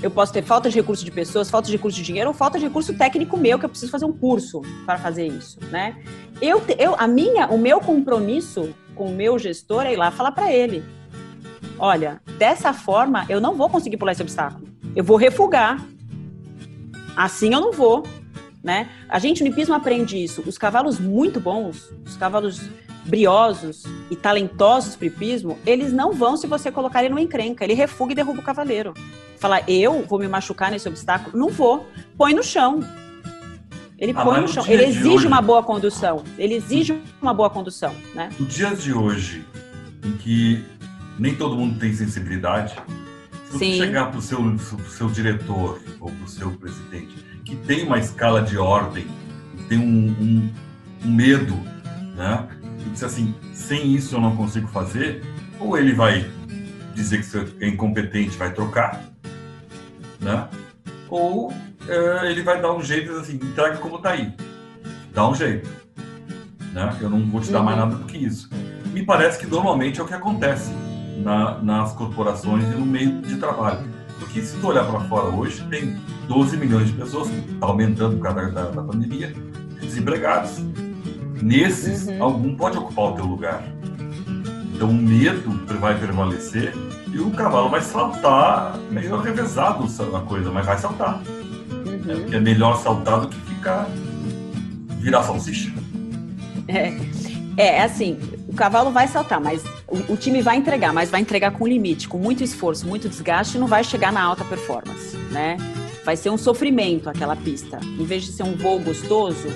[0.03, 2.59] eu posso ter falta de recurso de pessoas, falta de recurso de dinheiro ou falta
[2.59, 5.97] de recurso técnico meu, que eu preciso fazer um curso para fazer isso, né?
[6.43, 10.33] Eu, eu, a minha, o meu compromisso com o meu gestor é ir lá falar
[10.33, 10.83] para ele,
[11.79, 14.67] olha, dessa forma eu não vou conseguir pular esse obstáculo.
[14.97, 15.79] Eu vou refugar,
[17.21, 18.03] Assim eu não vou,
[18.65, 18.89] né?
[19.07, 20.43] A gente no hipismo aprende isso.
[20.47, 22.63] Os cavalos muito bons, os cavalos
[23.05, 27.63] briosos e talentosos para hipismo, eles não vão se você colocar ele numa encrenca.
[27.63, 28.95] Ele refuga e derruba o cavaleiro.
[29.39, 31.37] Falar, eu vou me machucar nesse obstáculo?
[31.37, 31.87] Não vou.
[32.17, 32.81] Põe no chão.
[33.99, 34.65] Ele ah, põe no chão.
[34.67, 35.27] Ele exige hoje...
[35.27, 36.25] uma boa condução.
[36.39, 38.31] Ele exige uma boa condução, né?
[38.41, 39.45] No dias de hoje,
[40.03, 40.65] em que
[41.19, 42.75] nem todo mundo tem sensibilidade,
[43.51, 47.85] se você chegar para o seu, seu diretor ou para o seu presidente, que tem
[47.85, 49.07] uma escala de ordem,
[49.69, 50.53] tem um, um,
[51.05, 51.55] um medo,
[52.17, 52.49] né?
[52.87, 55.23] E diz assim, sem isso eu não consigo fazer,
[55.59, 56.31] ou ele vai
[56.95, 59.05] dizer que você é incompetente, vai trocar,
[60.21, 60.49] né?
[61.09, 61.53] ou
[61.89, 64.33] é, ele vai dar um jeito assim, entrega como tá aí.
[65.13, 65.69] Dá um jeito.
[66.73, 66.97] Né?
[67.01, 67.85] Eu não vou te dar mais Uhum.
[67.87, 68.49] nada do que isso.
[68.93, 70.71] Me parece que normalmente é o que acontece
[71.23, 73.81] na- nas corporações e no meio de trabalho.
[74.19, 75.97] Porque se tu olhar para fora hoje, tem
[76.29, 79.35] 12 milhões de pessoas, está aumentando por causa da, da pandemia,
[79.81, 80.59] desempregados.
[81.43, 83.63] Nesses, algum pode ocupar o teu lugar.
[84.75, 85.51] Então o medo
[85.81, 86.75] vai prevalecer
[87.13, 91.21] e o cavalo vai saltar meio revezado a coisa, mas vai saltar.
[92.09, 93.87] É, porque é melhor saltar do que ficar
[94.99, 95.73] virar salsicha.
[96.69, 96.95] É,
[97.57, 98.19] é assim,
[98.51, 102.09] o cavalo vai saltar, mas o, o time vai entregar, mas vai entregar com limite,
[102.09, 105.57] com muito esforço, muito desgaste e não vai chegar na alta performance, né?
[106.05, 107.79] Vai ser um sofrimento aquela pista.
[107.81, 109.47] Em vez de ser um voo gostoso,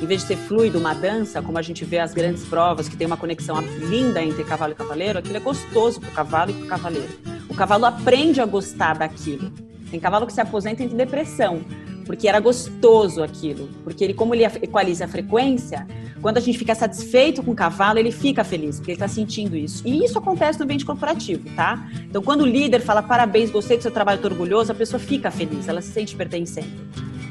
[0.00, 2.96] em vez de ser fluido, uma dança, como a gente vê as grandes provas, que
[2.96, 6.54] tem uma conexão linda entre cavalo e cavaleiro, aquilo é gostoso para o cavalo e
[6.54, 7.12] para o cavaleiro.
[7.48, 9.50] O cavalo aprende a gostar daquilo.
[9.90, 11.64] Tem cavalo que se aposenta em depressão,
[12.06, 13.68] porque era gostoso aquilo.
[13.82, 15.88] Porque ele, como ele equaliza a frequência,
[16.24, 19.54] quando a gente fica satisfeito com o cavalo, ele fica feliz, porque ele está sentindo
[19.54, 19.86] isso.
[19.86, 21.86] E isso acontece no ambiente corporativo, tá?
[22.08, 25.30] Então, quando o líder fala parabéns, gostei do seu trabalho, estou orgulhoso, a pessoa fica
[25.30, 26.70] feliz, ela se sente pertencente.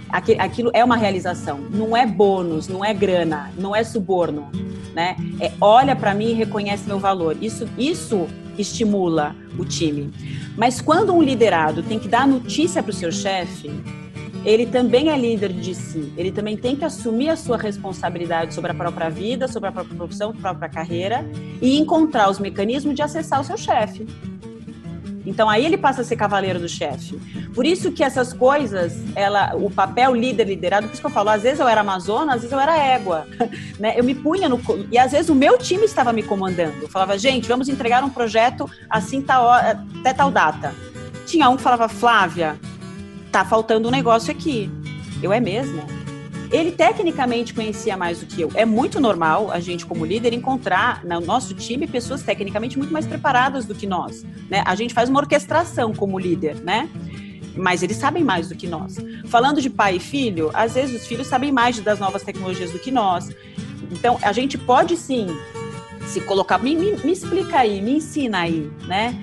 [0.10, 4.52] Aqui- Aquilo é uma realização, não é bônus, não é grana, não é suborno,
[4.94, 5.16] né?
[5.40, 7.36] É olha para mim e reconhece meu valor.
[7.42, 8.28] Isso, isso
[8.60, 10.12] estimula o time.
[10.56, 13.72] Mas quando um liderado tem que dar notícia para o seu chefe,
[14.46, 16.14] ele também é líder de si.
[16.18, 19.96] Ele também tem que assumir a sua responsabilidade sobre a própria vida, sobre a própria
[19.96, 21.26] profissão, a própria carreira
[21.62, 24.06] e encontrar os mecanismos de acessar o seu chefe.
[25.26, 27.18] Então aí ele passa a ser cavaleiro do chefe.
[27.56, 31.30] Por isso que essas coisas, ela, o papel líder liderado, por isso que eu falo,
[31.30, 33.26] às vezes eu era amazona, às vezes eu era égua,
[33.80, 33.94] né?
[33.96, 34.60] Eu me punha no
[34.92, 36.74] e às vezes o meu time estava me comandando.
[36.82, 40.74] Eu falava, gente, vamos entregar um projeto assim tal até tal data.
[41.26, 42.60] Tinha um que falava, Flávia,
[43.34, 44.70] tá faltando um negócio aqui.
[45.22, 45.82] Eu é mesmo?
[46.52, 48.52] Ele tecnicamente conhecia mais do que eu.
[48.54, 53.08] É muito normal a gente, como líder, encontrar no nosso time pessoas tecnicamente muito mais
[53.08, 54.24] preparadas do que nós.
[54.48, 54.62] Né?
[54.64, 56.88] A gente faz uma orquestração como líder, né?
[57.56, 58.98] Mas eles sabem mais do que nós.
[59.26, 62.78] Falando de pai e filho, às vezes os filhos sabem mais das novas tecnologias do
[62.78, 63.32] que nós.
[63.92, 65.26] Então, a gente pode sim
[66.06, 66.60] se colocar.
[66.60, 69.20] Me, me, me explica aí, me ensina aí, né?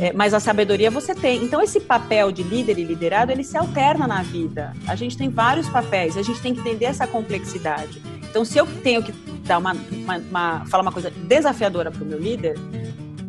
[0.00, 1.42] É, mas a sabedoria você tem.
[1.42, 4.72] Então, esse papel de líder e liderado, ele se alterna na vida.
[4.86, 8.00] A gente tem vários papéis, a gente tem que entender essa complexidade.
[8.30, 9.12] Então, se eu tenho que
[9.46, 12.54] dar uma, uma- uma- falar uma coisa desafiadora para o meu líder,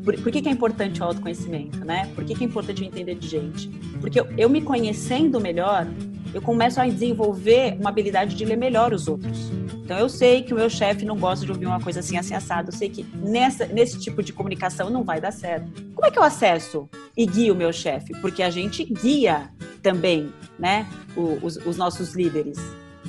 [0.03, 2.10] por, por que, que é importante o autoconhecimento, né?
[2.14, 3.68] Por que, que é importante eu entender de gente?
[4.02, 5.88] Porque eu, eu me conhecendo melhor,
[6.34, 9.49] eu começo a desenvolver uma habilidade de ler melhor os outros.
[9.90, 12.36] Então eu sei que o meu chefe não gosta de ouvir uma coisa assim, assim,
[12.36, 12.70] assado.
[12.70, 15.66] Eu sei que nessa, nesse tipo de comunicação não vai dar certo.
[15.95, 16.88] Como é que eu acesso
[17.18, 18.14] e guio o meu chefe?
[18.22, 19.49] Porque a gente guia
[19.82, 20.86] também, né,
[21.18, 22.60] o- os, os nossos líderes,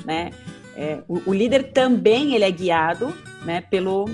[0.03, 0.31] né?
[0.75, 4.05] É, o, o líder também ele é guiado, né, pelo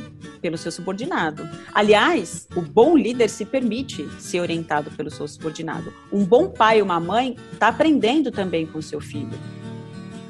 [0.41, 1.47] pelo seu subordinado.
[1.73, 5.93] Aliás, o bom líder se permite ser orientado pelo seu subordinado.
[6.11, 9.39] Um bom pai e uma mãe está aprendendo também com o seu filho.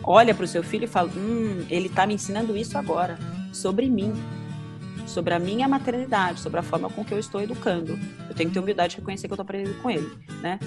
[0.09, 3.19] Olha para o seu filho e fala: Hum, ele está me ensinando isso agora,
[3.51, 4.13] sobre mim,
[5.05, 7.99] sobre a minha maternidade, sobre a forma com que eu estou educando.
[8.29, 10.09] Eu tenho que ter humildade de reconhecer que eu estou aprendendo com ele,
[10.41, 10.59] né?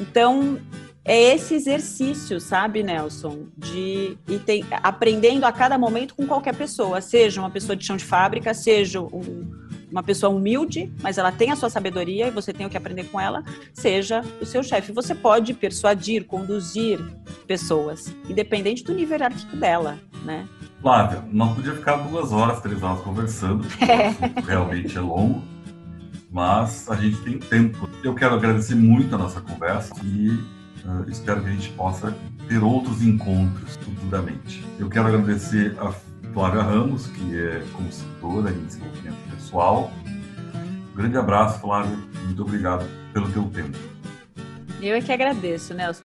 [0.00, 0.58] Então,
[1.04, 7.00] é esse exercício, sabe, Nelson, de e tem, aprendendo a cada momento com qualquer pessoa,
[7.00, 11.50] seja uma pessoa de chão de fábrica, seja um- uma pessoa humilde, mas ela tem
[11.50, 13.42] a sua sabedoria e você tem o que aprender com ela,
[13.72, 14.92] seja o seu chefe.
[14.92, 17.00] Você pode persuadir, conduzir
[17.46, 20.46] pessoas, independente do nível hierárquico dela, né?
[20.80, 23.66] Flávia, nós podíamos ficar duas horas, três horas conversando.
[23.90, 24.14] É.
[24.42, 25.42] Realmente é longo,
[26.30, 27.88] mas a gente tem tempo.
[28.04, 30.38] Eu quero agradecer muito a nossa conversa e
[30.86, 32.16] ah, espero que a gente possa
[32.48, 34.64] ter outros encontros futuramente.
[34.78, 35.92] Eu quero agradecer a
[36.32, 39.90] Flávia Ramos, que é consultora em desenvolvimento pessoal.
[40.92, 41.96] Um grande abraço, Flávia.
[42.24, 43.76] Muito obrigado pelo teu tempo.
[44.80, 46.02] Eu é que agradeço, Nelson.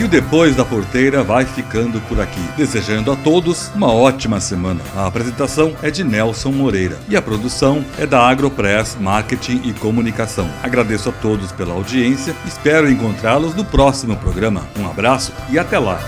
[0.00, 4.80] E o Depois da Porteira vai ficando por aqui, desejando a todos uma ótima semana.
[4.96, 10.48] A apresentação é de Nelson Moreira e a produção é da Agropress Marketing e Comunicação.
[10.62, 14.62] Agradeço a todos pela audiência, espero encontrá-los no próximo programa.
[14.78, 15.98] Um abraço e até lá!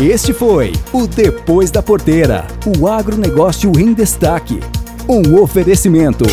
[0.00, 2.46] Este foi o Depois da Porteira,
[2.78, 4.60] o agronegócio em destaque.
[5.08, 6.24] Um oferecimento.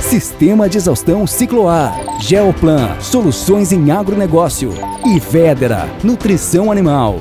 [0.00, 4.72] Sistema de exaustão Cicloar, Geoplan, soluções em agronegócio
[5.04, 7.20] e Vedera, nutrição animal.